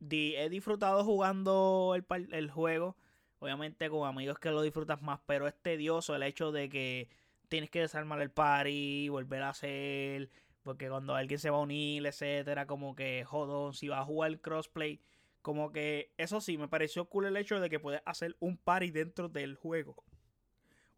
he 0.00 0.48
disfrutado 0.48 1.04
jugando 1.04 1.94
el, 1.94 2.28
el 2.32 2.50
juego. 2.50 2.96
Obviamente 3.38 3.88
con 3.88 4.06
amigos 4.06 4.38
que 4.38 4.50
lo 4.50 4.60
disfrutas 4.60 5.00
más, 5.00 5.20
pero 5.24 5.48
es 5.48 5.54
tedioso 5.54 6.14
el 6.14 6.22
hecho 6.22 6.52
de 6.52 6.68
que 6.68 7.08
tienes 7.48 7.70
que 7.70 7.80
desarmar 7.80 8.20
el 8.20 8.30
party, 8.30 9.08
volver 9.08 9.42
a 9.42 9.48
hacer 9.48 10.28
porque 10.62 10.88
cuando 10.88 11.14
alguien 11.14 11.38
se 11.38 11.50
va 11.50 11.56
a 11.56 11.60
unir, 11.60 12.06
etcétera, 12.06 12.66
como 12.66 12.94
que 12.94 13.24
jodón, 13.24 13.74
si 13.74 13.88
va 13.88 14.00
a 14.00 14.04
jugar 14.04 14.40
crossplay, 14.40 15.00
como 15.42 15.72
que 15.72 16.12
eso 16.18 16.40
sí, 16.40 16.58
me 16.58 16.68
pareció 16.68 17.06
cool 17.06 17.26
el 17.26 17.36
hecho 17.36 17.60
de 17.60 17.70
que 17.70 17.80
puedes 17.80 18.02
hacer 18.04 18.36
un 18.40 18.56
party 18.58 18.90
dentro 18.90 19.28
del 19.28 19.56
juego. 19.56 20.04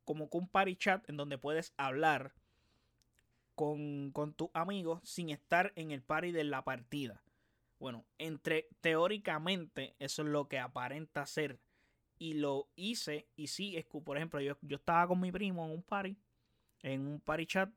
Como 0.05 0.29
que 0.29 0.37
un 0.37 0.49
party 0.49 0.77
chat 0.77 1.09
en 1.09 1.17
donde 1.17 1.39
puedes 1.39 1.73
hablar 1.77 2.35
con, 3.55 4.11
con 4.11 4.35
tus 4.35 4.49
amigos 4.53 5.01
sin 5.05 5.31
estar 5.31 5.73
en 5.77 5.93
el 5.93 6.03
party 6.03 6.33
de 6.33 6.45
la 6.45 6.65
partida. 6.65 7.23
Bueno, 7.83 8.07
entre 8.17 8.69
teóricamente 8.81 9.97
eso 9.99 10.23
es 10.23 10.29
lo 10.29 10.47
que 10.47 10.61
aparenta 10.61 11.27
ser. 11.27 11.59
Y 12.17 12.35
lo 12.35 12.69
hice, 12.77 13.27
y 13.35 13.49
sí, 13.49 13.77
por 14.05 14.17
ejemplo, 14.17 14.41
yo, 14.41 14.57
yo 14.63 14.77
estaba 14.77 15.09
con 15.09 15.19
mi 15.19 15.33
primo 15.33 15.65
en 15.65 15.73
un 15.73 15.83
party, 15.83 16.17
en 16.85 17.05
un 17.05 17.19
party 17.19 17.45
chat, 17.45 17.71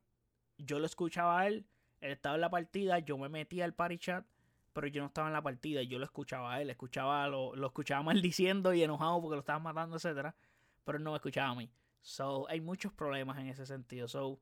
yo 0.58 0.78
lo 0.78 0.86
escuchaba 0.86 1.40
a 1.40 1.48
él, 1.48 1.66
él 2.00 2.12
estaba 2.12 2.36
en 2.36 2.42
la 2.42 2.50
partida, 2.50 3.00
yo 3.00 3.18
me 3.18 3.28
metía 3.28 3.64
al 3.64 3.74
party 3.74 3.98
chat, 3.98 4.24
pero 4.72 4.86
yo 4.86 5.00
no 5.00 5.08
estaba 5.08 5.26
en 5.26 5.32
la 5.32 5.42
partida 5.42 5.82
yo 5.82 5.98
lo 5.98 6.04
escuchaba 6.04 6.54
a 6.54 6.62
él, 6.62 6.70
escuchaba, 6.70 7.26
lo, 7.26 7.56
lo 7.56 7.66
escuchaba 7.66 8.04
maldiciendo 8.04 8.72
y 8.74 8.84
enojado 8.84 9.20
porque 9.20 9.34
lo 9.34 9.40
estaban 9.40 9.64
matando, 9.64 9.96
etcétera, 9.96 10.36
pero 10.84 10.98
él 10.98 11.02
no 11.02 11.10
me 11.10 11.16
escuchaba 11.16 11.50
a 11.50 11.56
mí. 11.56 11.68
So, 12.00 12.48
hay 12.48 12.60
muchos 12.60 12.92
problemas 12.92 13.38
en 13.38 13.48
ese 13.48 13.66
sentido. 13.66 14.06
So, 14.06 14.38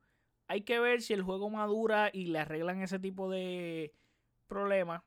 hay 0.46 0.60
que 0.60 0.78
ver 0.78 1.00
si 1.00 1.14
el 1.14 1.22
juego 1.22 1.48
madura 1.48 2.10
y 2.12 2.26
le 2.26 2.40
arreglan 2.40 2.82
ese 2.82 2.98
tipo 2.98 3.30
de 3.30 3.94
problemas. 4.46 5.02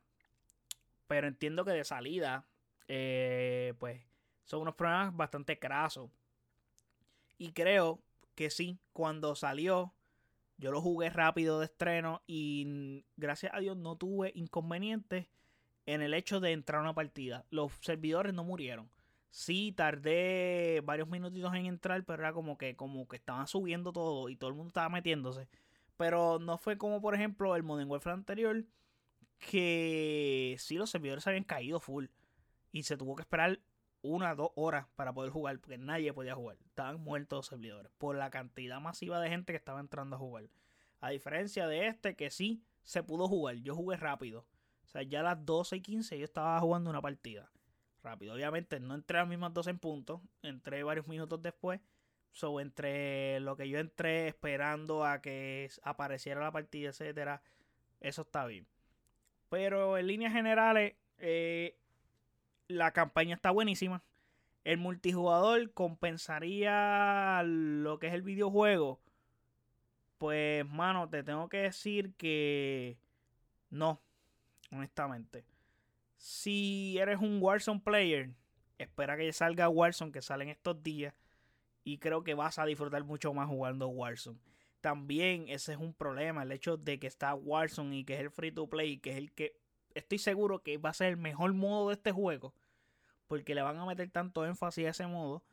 Pero 1.08 1.28
entiendo 1.28 1.66
que 1.66 1.72
de 1.72 1.84
salida, 1.84 2.46
eh, 2.88 3.74
pues, 3.80 4.02
son 4.46 4.62
unos 4.62 4.76
problemas 4.76 5.16
bastante 5.16 5.60
crasos. 5.60 6.10
Y 7.38 7.52
creo 7.52 8.02
que 8.36 8.50
sí, 8.50 8.80
cuando 8.94 9.36
salió, 9.36 9.94
yo 10.58 10.72
lo 10.72 10.82
jugué 10.82 11.10
rápido 11.10 11.60
de 11.60 11.66
estreno 11.66 12.24
y 12.28 13.06
gracias 13.16 13.54
a 13.54 13.60
Dios 13.60 13.78
no 13.78 13.96
tuve 13.96 14.32
inconvenientes 14.36 15.28
en 15.86 16.02
el 16.02 16.14
hecho 16.14 16.40
de 16.40 16.52
entrar 16.52 16.80
a 16.80 16.84
una 16.84 16.94
partida. 16.94 17.46
Los 17.50 17.72
servidores 17.82 18.34
no 18.34 18.44
murieron. 18.44 18.90
Sí, 19.30 19.72
tardé 19.72 20.82
varios 20.84 21.08
minutitos 21.08 21.54
en 21.54 21.66
entrar, 21.68 22.04
pero 22.06 22.24
era 22.24 22.34
como 22.34 22.58
que, 22.58 22.76
como 22.76 23.08
que 23.08 23.18
estaban 23.18 23.48
subiendo 23.48 23.94
todo 23.94 24.30
y 24.30 24.36
todo 24.36 24.50
el 24.50 24.56
mundo 24.56 24.70
estaba 24.70 24.90
metiéndose. 24.90 25.48
Pero 25.96 26.40
no 26.40 26.58
fue 26.58 26.78
como, 26.78 27.02
por 27.02 27.16
ejemplo, 27.16 27.56
el 27.56 27.64
Modern 27.64 27.90
Warfare 27.90 28.16
anterior, 28.16 28.66
que 29.40 30.56
sí 30.60 30.76
los 30.76 30.90
servidores 30.90 31.28
habían 31.28 31.44
caído 31.44 31.80
full. 31.80 32.06
Y 32.72 32.84
se 32.84 32.98
tuvo 32.98 33.16
que 33.16 33.22
esperar 33.22 33.60
una 34.02 34.34
o 34.34 34.36
dos 34.36 34.52
horas 34.56 34.88
para 34.96 35.14
poder 35.14 35.32
jugar, 35.32 35.60
porque 35.60 35.78
nadie 35.78 36.14
podía 36.14 36.36
jugar. 36.36 36.58
Estaban 36.66 37.02
muertos 37.02 37.38
los 37.38 37.48
servidores 37.48 37.92
por 37.98 38.16
la 38.16 38.30
cantidad 38.30 38.80
masiva 38.80 39.20
de 39.20 39.30
gente 39.30 39.54
que 39.54 39.58
estaba 39.58 39.80
entrando 39.80 40.16
a 40.16 40.20
jugar. 40.20 40.50
A 41.00 41.10
diferencia 41.10 41.68
de 41.68 41.88
este, 41.88 42.16
que 42.16 42.30
sí 42.30 42.64
se 42.84 43.04
pudo 43.04 43.28
jugar. 43.28 43.56
Yo 43.58 43.76
jugué 43.76 43.98
rápido. 43.98 44.46
O 44.86 44.88
sea, 44.88 45.04
ya 45.04 45.20
a 45.20 45.24
las 45.24 45.46
12 45.46 45.78
y 45.78 45.82
15 45.82 46.18
yo 46.18 46.26
estaba 46.26 46.60
jugando 46.60 46.90
una 46.90 47.02
partida. 47.02 47.52
Rápido. 48.04 48.34
Obviamente 48.34 48.80
no 48.80 48.96
entré 48.96 49.18
a 49.18 49.22
las 49.22 49.30
mismas 49.30 49.54
12 49.54 49.72
en 49.72 49.80
punto. 49.80 50.22
Entré 50.42 50.84
varios 50.84 51.08
minutos 51.08 51.42
después. 51.42 51.82
So, 52.32 52.60
entre 52.60 53.40
lo 53.40 53.58
que 53.58 53.68
yo 53.68 53.80
entré 53.80 54.28
esperando 54.28 55.04
a 55.04 55.22
que 55.22 55.70
apareciera 55.82 56.42
la 56.42 56.52
partida, 56.52 56.90
etcétera. 56.90 57.42
Eso 58.00 58.22
está 58.22 58.46
bien. 58.46 58.68
Pero 59.50 59.98
en 59.98 60.08
líneas 60.08 60.34
generales, 60.34 60.96
eh, 61.20 61.78
la 62.68 62.92
campaña 62.92 63.36
está 63.36 63.52
buenísima. 63.52 64.04
El 64.64 64.78
multijugador 64.78 65.72
compensaría 65.72 67.42
lo 67.46 68.00
que 68.00 68.08
es 68.08 68.14
el 68.14 68.22
videojuego. 68.22 69.00
Pues, 70.18 70.66
mano, 70.66 71.08
te 71.10 71.24
tengo 71.24 71.48
que 71.48 71.58
decir 71.58 72.14
que 72.16 72.98
no, 73.70 74.02
honestamente. 74.72 75.46
Si 76.18 76.98
eres 76.98 77.20
un 77.20 77.42
Warzone 77.42 77.80
player, 77.80 78.32
espera 78.78 79.16
que 79.16 79.32
salga 79.32 79.70
Warzone, 79.70 80.12
que 80.12 80.22
sale 80.22 80.44
en 80.44 80.50
estos 80.50 80.82
días. 80.84 81.14
Y 81.84 82.00
creo 82.00 82.24
que 82.24 82.34
vas 82.34 82.60
a 82.60 82.66
disfrutar 82.66 83.04
mucho 83.04 83.34
más 83.34 83.48
jugando 83.48 83.88
Warzone. 83.88 84.40
También 84.82 85.50
ese 85.50 85.74
es 85.74 85.80
un 85.80 85.94
problema, 85.94 86.44
el 86.44 86.52
hecho 86.52 86.78
de 86.78 87.00
que 87.00 87.08
está 87.08 87.34
Warzone 87.34 87.98
y 87.98 88.04
que 88.04 88.16
es 88.16 88.20
el 88.22 88.32
free 88.32 88.52
to 88.52 88.68
play, 88.68 88.98
que 89.00 89.12
es 89.12 89.18
el 89.18 89.32
que 89.32 89.58
estoy 89.96 90.20
seguro 90.20 90.60
que 90.60 90.78
va 90.78 90.92
a 90.92 90.94
ser 90.94 91.08
el 91.08 91.18
mejor 91.18 91.54
modo 91.54 91.90
de 91.90 91.96
este 91.96 92.12
juego. 92.12 92.54
Porque 93.28 93.56
le 93.56 93.62
van 93.62 93.78
a 93.78 93.86
meter 93.86 94.10
tanto 94.10 94.46
énfasis 94.46 94.86
a 94.86 94.90
ese 94.90 95.08
modo. 95.08 95.44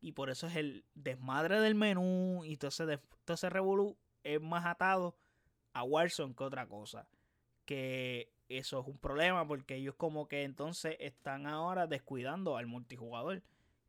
Y 0.00 0.12
por 0.12 0.28
eso 0.28 0.46
es 0.46 0.56
el 0.56 0.84
desmadre 0.94 1.60
del 1.60 1.74
menú. 1.74 2.42
Y 2.44 2.56
todo 2.58 2.70
todo 3.24 3.34
ese 3.34 3.48
revolu 3.48 3.96
es 4.22 4.40
más 4.40 4.66
atado 4.66 5.16
a 5.72 5.82
Warzone 5.84 6.34
que 6.34 6.44
otra 6.44 6.66
cosa. 6.66 7.06
Que 7.64 8.30
eso 8.48 8.80
es 8.80 8.86
un 8.86 8.98
problema 8.98 9.46
porque 9.46 9.76
ellos 9.76 9.94
como 9.94 10.28
que 10.28 10.42
entonces 10.42 10.96
están 11.00 11.46
ahora 11.46 11.86
descuidando 11.86 12.56
al 12.56 12.66
multijugador. 12.66 13.42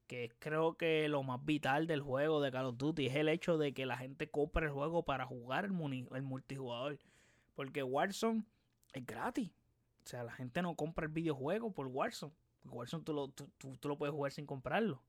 Que 0.08 0.32
creo 0.40 0.78
que 0.78 1.08
lo 1.10 1.24
más 1.24 1.44
vital 1.44 1.88
del 1.88 2.02
juego 2.02 2.42
de 2.42 2.52
Call 2.52 2.66
of 2.66 2.78
Duty 2.78 3.08
es 3.08 3.16
el 3.16 3.30
hecho 3.30 3.58
de 3.58 3.74
que 3.74 3.86
la 3.86 3.98
gente 3.98 4.30
compre 4.30 4.68
el 4.68 4.72
juego 4.72 5.04
para 5.04 5.26
jugar 5.26 5.66
el, 5.66 6.08
el 6.12 6.22
multijugador. 6.22 7.00
Porque 7.56 7.84
Warzone 7.84 8.44
es 8.94 9.06
gratis. 9.06 9.50
O 10.06 10.08
sea, 10.08 10.24
la 10.24 10.32
gente 10.32 10.62
no 10.62 10.76
compra 10.76 11.06
el 11.06 11.12
videojuego 11.12 11.72
por 11.74 11.88
Warzone. 11.88 12.34
Warzone 12.66 13.04
tú 13.04 13.14
lo, 13.14 13.30
tú, 13.30 13.50
lo 13.84 13.98
puedes 13.98 14.14
jugar 14.14 14.32
sin 14.32 14.46
comprarlo. 14.46 15.02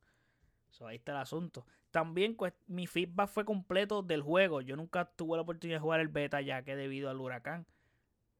ahí 0.86 0.96
está 0.96 1.12
el 1.12 1.18
asunto. 1.18 1.66
También 1.90 2.36
pues, 2.36 2.54
mi 2.66 2.86
feedback 2.86 3.28
fue 3.28 3.44
completo 3.44 4.02
del 4.02 4.22
juego. 4.22 4.60
Yo 4.60 4.76
nunca 4.76 5.04
tuve 5.04 5.36
la 5.36 5.42
oportunidad 5.42 5.78
de 5.78 5.82
jugar 5.82 6.00
el 6.00 6.08
beta 6.08 6.40
ya 6.40 6.62
que 6.62 6.76
debido 6.76 7.10
al 7.10 7.20
huracán. 7.20 7.66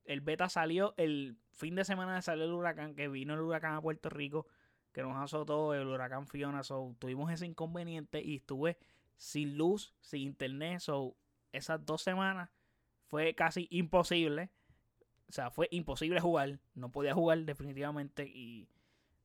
El 0.05 0.21
beta 0.21 0.49
salió 0.49 0.95
el 0.97 1.37
fin 1.51 1.75
de 1.75 1.85
semana 1.85 2.15
de 2.15 2.23
salir 2.23 2.45
el 2.45 2.53
huracán, 2.53 2.95
que 2.95 3.09
vino 3.09 3.35
el 3.35 3.41
huracán 3.41 3.75
a 3.75 3.83
Puerto 3.83 4.09
Rico, 4.09 4.47
que 4.97 5.03
nos 5.03 5.23
azotó 5.23 5.75
el 5.75 5.87
huracán 5.87 6.27
Fiona. 6.27 6.63
So, 6.63 6.97
tuvimos 6.99 7.31
ese 7.31 7.45
inconveniente 7.45 8.23
y 8.23 8.37
estuve 8.37 8.79
sin 9.19 9.59
luz, 9.59 9.95
sin 10.01 10.23
internet. 10.23 10.81
So, 10.81 11.15
esas 11.53 11.85
dos 11.85 12.01
semanas 12.01 12.49
fue 13.05 13.35
casi 13.35 13.69
imposible 13.71 14.51
o 15.29 15.33
sea, 15.33 15.51
fue 15.51 15.69
imposible 15.71 16.19
jugar. 16.19 16.59
No 16.75 16.91
podía 16.91 17.13
jugar 17.13 17.39
definitivamente. 17.41 18.25
Y 18.27 18.71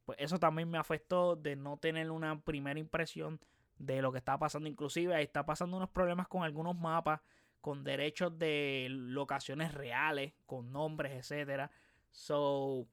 pues 0.03 0.17
eso 0.19 0.39
también 0.39 0.69
me 0.69 0.77
afectó 0.77 1.37
de 1.37 1.55
no 1.55 1.77
tener 1.77 2.11
una 2.11 2.41
primera 2.41 2.77
impresión 2.77 3.39
de 3.77 4.01
lo 4.01 4.11
que 4.11 4.17
estaba 4.17 4.39
pasando. 4.39 4.67
Inclusive 4.67 5.15
ahí 5.15 5.23
está 5.23 5.45
pasando 5.45 5.77
unos 5.77 5.89
problemas 5.89 6.27
con 6.27 6.43
algunos 6.43 6.75
mapas. 6.75 7.21
Con 7.61 7.85
derechos 7.85 8.37
de 8.37 8.87
locaciones 8.89 9.73
reales. 9.73 10.33
Con 10.45 10.73
nombres, 10.73 11.13
etcétera. 11.13 11.71
So. 12.11 12.87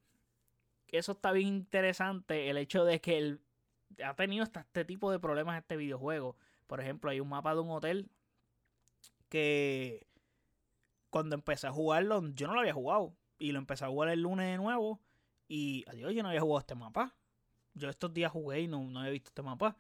Eso 0.89 1.13
está 1.13 1.33
bien 1.33 1.49
interesante. 1.49 2.51
El 2.51 2.57
hecho 2.57 2.85
de 2.85 3.01
que 3.01 3.19
él 3.19 3.41
ha 4.05 4.15
tenido 4.15 4.43
hasta 4.43 4.61
este 4.61 4.85
tipo 4.85 5.11
de 5.11 5.19
problemas 5.19 5.59
este 5.59 5.77
videojuego. 5.77 6.37
Por 6.67 6.81
ejemplo, 6.81 7.11
hay 7.11 7.21
un 7.21 7.29
mapa 7.29 7.55
de 7.55 7.61
un 7.61 7.71
hotel 7.71 8.11
que 9.29 10.07
cuando 11.11 11.35
empecé 11.35 11.67
a 11.67 11.73
jugarlo, 11.73 12.23
yo 12.35 12.47
no 12.47 12.55
lo 12.55 12.61
había 12.61 12.75
jugado. 12.75 13.15
Y 13.39 13.53
lo 13.53 13.59
empecé 13.59 13.85
a 13.85 13.89
jugar 13.89 14.11
el 14.11 14.23
lunes 14.23 14.51
de 14.51 14.57
nuevo. 14.57 15.01
Y 15.47 15.85
adiós, 15.89 16.13
yo 16.13 16.23
no 16.23 16.29
había 16.29 16.41
jugado 16.41 16.61
este 16.61 16.75
mapa. 16.75 17.15
Yo 17.75 17.89
estos 17.89 18.13
días 18.13 18.33
jugué 18.33 18.63
y 18.63 18.69
no, 18.69 18.83
no 18.83 19.01
había 19.01 19.13
visto 19.13 19.29
este 19.29 19.43
mapa. 19.43 19.77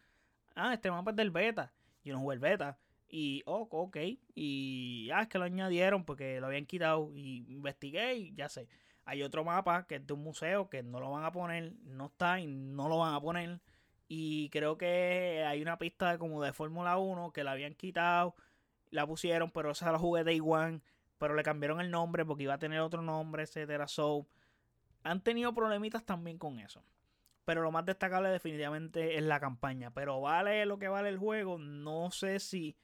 Ah, 0.54 0.74
este 0.74 0.90
mapa 0.90 1.10
es 1.10 1.16
del 1.16 1.30
beta. 1.30 1.72
Yo 2.04 2.14
no 2.14 2.20
jugué 2.20 2.34
el 2.34 2.40
beta. 2.40 2.78
Y, 3.08 3.42
oh, 3.46 3.68
ok. 3.70 3.96
Y, 4.34 5.10
ah, 5.12 5.22
es 5.22 5.28
que 5.28 5.38
lo 5.38 5.44
añadieron 5.44 6.04
porque 6.04 6.40
lo 6.40 6.46
habían 6.46 6.66
quitado. 6.66 7.12
Y 7.14 7.44
investigué 7.48 8.14
y 8.16 8.34
ya 8.34 8.48
sé. 8.48 8.68
Hay 9.08 9.22
otro 9.22 9.42
mapa 9.42 9.86
que 9.86 9.96
es 9.96 10.06
de 10.06 10.12
un 10.12 10.22
museo 10.22 10.68
que 10.68 10.82
no 10.82 11.00
lo 11.00 11.10
van 11.10 11.24
a 11.24 11.32
poner. 11.32 11.72
No 11.84 12.06
está 12.06 12.40
y 12.40 12.46
no 12.46 12.88
lo 12.88 12.98
van 12.98 13.14
a 13.14 13.20
poner. 13.20 13.60
Y 14.06 14.50
creo 14.50 14.78
que 14.78 15.44
hay 15.46 15.62
una 15.62 15.78
pista 15.78 16.18
como 16.18 16.42
de 16.42 16.52
Fórmula 16.52 16.98
1 16.98 17.32
que 17.32 17.44
la 17.44 17.52
habían 17.52 17.74
quitado. 17.74 18.34
La 18.90 19.06
pusieron, 19.06 19.50
pero 19.50 19.70
esa 19.72 19.92
la 19.92 19.98
jugué 19.98 20.24
Day 20.24 20.40
One 20.40 20.80
pero 21.18 21.34
le 21.34 21.42
cambiaron 21.42 21.80
el 21.80 21.90
nombre 21.90 22.24
porque 22.24 22.44
iba 22.44 22.54
a 22.54 22.58
tener 22.58 22.80
otro 22.80 23.02
nombre, 23.02 23.42
etcétera. 23.42 23.88
So, 23.88 24.26
han 25.02 25.20
tenido 25.22 25.52
problemitas 25.52 26.04
también 26.04 26.38
con 26.38 26.58
eso. 26.60 26.82
Pero 27.44 27.62
lo 27.62 27.72
más 27.72 27.84
destacable 27.84 28.28
definitivamente 28.28 29.16
es 29.16 29.22
la 29.22 29.40
campaña. 29.40 29.90
Pero 29.90 30.20
vale 30.20 30.64
lo 30.66 30.78
que 30.78 30.88
vale 30.88 31.08
el 31.08 31.18
juego. 31.18 31.58
No 31.58 32.10
sé 32.10 32.38
si 32.40 32.76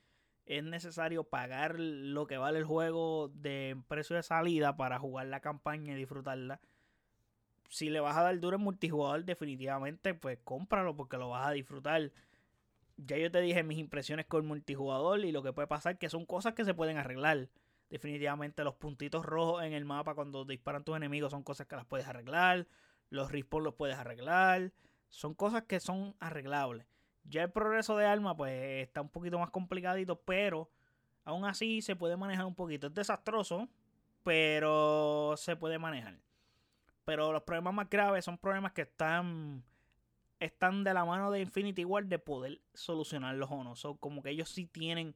es 0.47 0.63
necesario 0.63 1.25
pagar 1.25 1.79
lo 1.79 2.27
que 2.27 2.37
vale 2.37 2.59
el 2.59 2.65
juego 2.65 3.29
de 3.35 3.81
precio 3.89 4.17
de 4.17 4.23
salida 4.23 4.77
para 4.77 4.99
jugar 4.99 5.27
la 5.27 5.41
campaña 5.41 5.95
y 5.95 5.97
disfrutarla. 5.97 6.61
Si 7.71 7.89
le 7.89 8.01
vas 8.01 8.17
a 8.17 8.23
dar 8.23 8.39
duro 8.39 8.57
en 8.57 8.63
multijugador, 8.63 9.25
definitivamente, 9.25 10.15
pues 10.15 10.39
cómpralo 10.45 10.95
porque 10.97 11.17
lo 11.17 11.31
vas 11.31 11.49
a 11.49 11.53
disfrutar. 11.53 12.13
Ya 12.97 13.17
yo 13.17 13.31
te 13.31 13.41
dije 13.41 13.63
mis 13.63 13.79
impresiones 13.79 14.27
con 14.27 14.47
multijugador 14.47 15.25
y 15.25 15.33
lo 15.33 15.43
que 15.43 15.53
puede 15.53 15.67
pasar, 15.67 15.99
que 15.99 16.11
son 16.11 16.27
cosas 16.27 16.55
que 16.55 16.65
se 16.65 16.75
pueden 16.75 16.99
arreglar. 16.99 17.49
Definitivamente 17.91 18.65
los 18.65 18.75
puntitos 18.75 19.25
rojos 19.25 19.65
en 19.65 19.73
el 19.73 19.85
mapa 19.85 20.15
cuando 20.15 20.45
disparan 20.45 20.85
tus 20.85 20.97
enemigos 20.97 21.31
son 21.31 21.43
cosas 21.43 21.67
que 21.67 21.77
las 21.77 21.87
puedes 21.87 22.07
arreglar. 22.07 22.67
Los 23.09 23.33
respawns 23.33 23.65
los 23.65 23.75
puedes 23.75 23.97
arreglar. 23.97 24.73
Son 25.09 25.35
cosas 25.35 25.63
que 25.65 25.81
son 25.81 26.15
arreglables. 26.21 26.87
Ya 27.25 27.43
el 27.43 27.51
progreso 27.51 27.97
de 27.97 28.07
arma 28.07 28.37
pues 28.37 28.53
está 28.83 29.01
un 29.01 29.09
poquito 29.09 29.39
más 29.39 29.51
complicadito, 29.51 30.21
pero 30.21 30.71
aún 31.25 31.45
así 31.45 31.83
se 31.83 31.97
puede 31.97 32.17
manejar 32.17 32.47
un 32.47 32.55
poquito. 32.55 32.89
Es 32.89 32.95
desastroso, 32.95 33.69
pero 34.23 35.35
se 35.37 35.57
puede 35.57 35.79
manejar. 35.79 36.19
Pero 37.05 37.33
los 37.33 37.43
problemas 37.43 37.75
más 37.75 37.91
graves 37.91 38.25
son 38.25 38.39
problemas 38.39 38.73
que 38.73 38.83
están 38.83 39.65
están 40.41 40.85
de 40.85 40.93
la 40.93 41.05
mano 41.05 41.31
de 41.31 41.41
Infinity 41.41 41.85
War 41.85 42.05
de 42.05 42.19
poder 42.19 42.61
solucionarlos 42.75 43.51
o 43.51 43.65
no. 43.65 43.77
Son 43.77 43.97
como 43.97 44.23
que 44.23 44.31
ellos 44.31 44.51
sí 44.51 44.67
tienen 44.67 45.15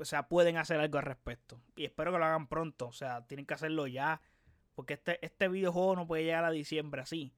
o 0.00 0.04
sea, 0.06 0.28
pueden 0.28 0.56
hacer 0.56 0.80
algo 0.80 0.98
al 0.98 1.04
respecto. 1.04 1.60
Y 1.76 1.84
espero 1.84 2.10
que 2.10 2.18
lo 2.18 2.24
hagan 2.24 2.48
pronto. 2.48 2.88
O 2.88 2.92
sea, 2.92 3.26
tienen 3.26 3.44
que 3.44 3.54
hacerlo 3.54 3.86
ya. 3.86 4.22
Porque 4.74 4.94
este, 4.94 5.24
este 5.24 5.48
videojuego 5.48 5.94
no 5.94 6.06
puede 6.06 6.24
llegar 6.24 6.44
a 6.44 6.50
diciembre 6.50 7.02
así. 7.02 7.34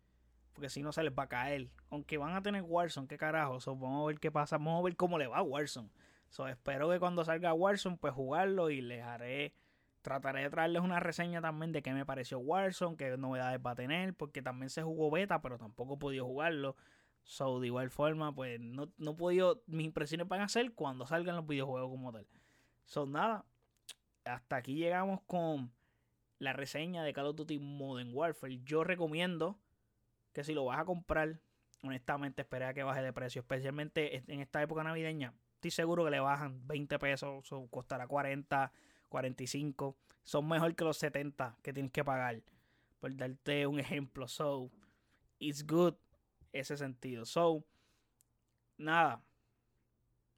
Porque 0.52 0.68
si 0.68 0.82
no 0.82 0.92
se 0.92 1.02
les 1.02 1.12
va 1.12 1.24
a 1.24 1.28
caer. 1.28 1.70
Aunque 1.90 2.18
van 2.18 2.34
a 2.34 2.42
tener 2.42 2.62
Warzone, 2.62 3.08
qué 3.08 3.16
carajo. 3.16 3.58
vamos 3.66 4.04
a 4.04 4.06
ver 4.06 4.20
qué 4.20 4.30
pasa. 4.30 4.58
Vamos 4.58 4.80
a 4.80 4.84
ver 4.84 4.96
cómo 4.96 5.18
le 5.18 5.26
va 5.26 5.38
a 5.38 5.42
Warzone. 5.42 5.90
So, 6.28 6.48
espero 6.48 6.88
que 6.90 6.98
cuando 6.98 7.24
salga 7.24 7.52
Warzone, 7.52 7.96
pues 7.98 8.14
jugarlo 8.14 8.70
y 8.70 8.80
les 8.80 9.02
haré. 9.02 9.54
Trataré 10.02 10.42
de 10.42 10.50
traerles 10.50 10.82
una 10.82 10.98
reseña 10.98 11.40
también 11.40 11.72
de 11.72 11.82
qué 11.82 11.92
me 11.92 12.04
pareció 12.04 12.38
Warzone, 12.38 12.96
qué 12.96 13.16
novedades 13.16 13.60
va 13.64 13.72
a 13.72 13.74
tener. 13.74 14.14
Porque 14.14 14.42
también 14.42 14.70
se 14.70 14.82
jugó 14.82 15.10
beta, 15.10 15.40
pero 15.42 15.58
tampoco 15.58 15.94
he 15.94 15.98
podido 15.98 16.26
jugarlo. 16.26 16.76
So, 17.24 17.60
de 17.60 17.68
igual 17.68 17.90
forma, 17.90 18.34
pues 18.34 18.60
no, 18.60 18.90
no 18.98 19.12
he 19.12 19.14
podido. 19.14 19.62
Mis 19.66 19.86
impresiones 19.86 20.28
van 20.28 20.40
a 20.40 20.48
ser 20.48 20.72
cuando 20.74 21.06
salgan 21.06 21.36
los 21.36 21.46
videojuegos 21.46 21.90
como 21.90 22.12
tal. 22.12 22.26
Son 22.84 23.12
nada. 23.12 23.44
Hasta 24.24 24.56
aquí 24.56 24.74
llegamos 24.74 25.20
con 25.26 25.72
la 26.38 26.52
reseña 26.52 27.04
de 27.04 27.12
Call 27.12 27.26
of 27.26 27.36
Duty 27.36 27.58
Modern 27.58 28.10
Warfare. 28.12 28.60
Yo 28.64 28.84
recomiendo 28.84 29.58
que 30.33 30.45
si 30.45 30.55
lo 30.55 30.64
vas 30.64 30.79
a 30.79 30.85
comprar, 30.85 31.40
honestamente, 31.83 32.42
espera 32.42 32.68
a 32.68 32.75
que 32.75 32.83
baje 32.83 33.03
de 33.03 33.12
precio. 33.12 33.40
Especialmente 33.40 34.23
en 34.27 34.40
esta 34.40 34.62
época 34.62 34.83
navideña. 34.83 35.35
Estoy 35.55 35.71
seguro 35.71 36.05
que 36.05 36.11
le 36.11 36.21
bajan 36.21 36.66
20 36.66 36.99
pesos. 36.99 37.49
Costará 37.71 38.07
40, 38.07 38.73
45. 39.09 39.97
Son 40.23 40.49
mejor 40.49 40.75
que 40.75 40.85
los 40.85 40.97
70 40.99 41.57
que 41.62 41.73
tienes 41.73 41.92
que 41.92 42.05
pagar. 42.05 42.42
Por 43.01 43.16
darte 43.16 43.66
un 43.66 43.79
ejemplo. 43.79 44.29
So, 44.29 44.71
it's 45.38 45.66
good. 45.66 45.95
ese 46.53 46.77
sentido. 46.77 47.25
So, 47.25 47.64
nada. 48.77 49.23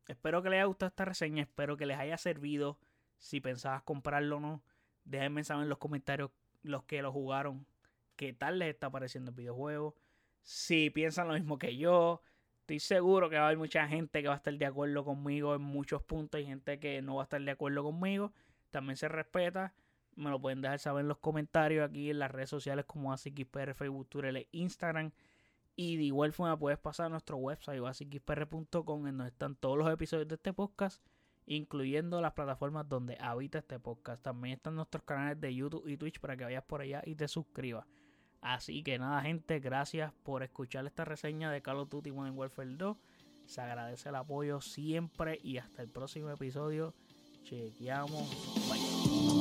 Espero 0.06 0.42
que 0.42 0.50
les 0.50 0.58
haya 0.58 0.66
gustado 0.66 0.88
esta 0.88 1.04
reseña. 1.04 1.42
Espero 1.42 1.76
que 1.76 1.86
les 1.86 1.98
haya 1.98 2.16
servido. 2.18 2.78
Si 3.18 3.40
pensabas 3.40 3.82
comprarlo 3.82 4.36
o 4.36 4.40
no, 4.40 4.62
déjenme 5.04 5.44
saber 5.44 5.64
en 5.64 5.68
los 5.70 5.78
comentarios 5.78 6.30
los 6.62 6.84
que 6.84 7.00
lo 7.00 7.12
jugaron. 7.12 7.66
¿Qué 8.16 8.32
tal 8.32 8.58
les 8.58 8.68
está 8.70 8.90
pareciendo 8.90 9.30
el 9.30 9.36
videojuego? 9.36 9.96
Si 10.42 10.90
piensan 10.90 11.28
lo 11.28 11.34
mismo 11.34 11.58
que 11.58 11.76
yo. 11.76 12.22
Estoy 12.60 12.80
seguro 12.80 13.28
que 13.28 13.36
va 13.36 13.42
a 13.42 13.46
haber 13.46 13.58
mucha 13.58 13.86
gente 13.88 14.22
que 14.22 14.28
va 14.28 14.34
a 14.34 14.36
estar 14.38 14.56
de 14.56 14.66
acuerdo 14.66 15.04
conmigo 15.04 15.54
en 15.54 15.62
muchos 15.62 16.02
puntos 16.02 16.40
y 16.40 16.46
gente 16.46 16.78
que 16.78 17.02
no 17.02 17.16
va 17.16 17.22
a 17.22 17.24
estar 17.24 17.42
de 17.42 17.50
acuerdo 17.50 17.82
conmigo. 17.82 18.32
También 18.70 18.96
se 18.96 19.08
respeta. 19.08 19.74
Me 20.16 20.30
lo 20.30 20.40
pueden 20.40 20.62
dejar 20.62 20.78
saber 20.78 21.02
en 21.02 21.08
los 21.08 21.18
comentarios 21.18 21.88
aquí 21.88 22.10
en 22.10 22.20
las 22.20 22.30
redes 22.30 22.50
sociales 22.50 22.84
como 22.86 23.12
AsiXPR, 23.12 23.74
Facebook, 23.74 24.08
Twitter, 24.08 24.48
Instagram. 24.52 25.10
Y 25.76 25.96
de 25.96 26.04
igual 26.04 26.32
forma 26.32 26.56
puedes 26.56 26.78
pasar 26.78 27.06
a 27.06 27.08
nuestro 27.08 27.36
website 27.36 27.80
basicxpr.com 27.80 29.08
en 29.08 29.18
donde 29.18 29.32
están 29.32 29.56
todos 29.56 29.76
los 29.76 29.92
episodios 29.92 30.28
de 30.28 30.36
este 30.36 30.52
podcast, 30.52 31.04
incluyendo 31.46 32.20
las 32.20 32.32
plataformas 32.32 32.88
donde 32.88 33.16
habita 33.18 33.58
este 33.58 33.80
podcast. 33.80 34.22
También 34.22 34.54
están 34.54 34.76
nuestros 34.76 35.02
canales 35.02 35.40
de 35.40 35.52
YouTube 35.52 35.88
y 35.88 35.96
Twitch 35.96 36.20
para 36.20 36.36
que 36.36 36.44
vayas 36.44 36.62
por 36.62 36.80
allá 36.80 37.02
y 37.04 37.16
te 37.16 37.26
suscribas. 37.26 37.86
Así 38.44 38.82
que 38.82 38.98
nada, 38.98 39.22
gente, 39.22 39.58
gracias 39.58 40.12
por 40.22 40.42
escuchar 40.42 40.84
esta 40.84 41.06
reseña 41.06 41.50
de 41.50 41.62
Call 41.62 41.78
of 41.78 41.88
Duty 41.88 42.12
Modern 42.12 42.36
Warfare 42.36 42.76
2. 42.76 42.96
Se 43.46 43.60
agradece 43.62 44.10
el 44.10 44.16
apoyo 44.16 44.60
siempre 44.60 45.40
y 45.42 45.56
hasta 45.56 45.80
el 45.80 45.88
próximo 45.88 46.28
episodio. 46.28 46.92
Chequeamos. 47.44 48.28
Bye. 48.68 49.33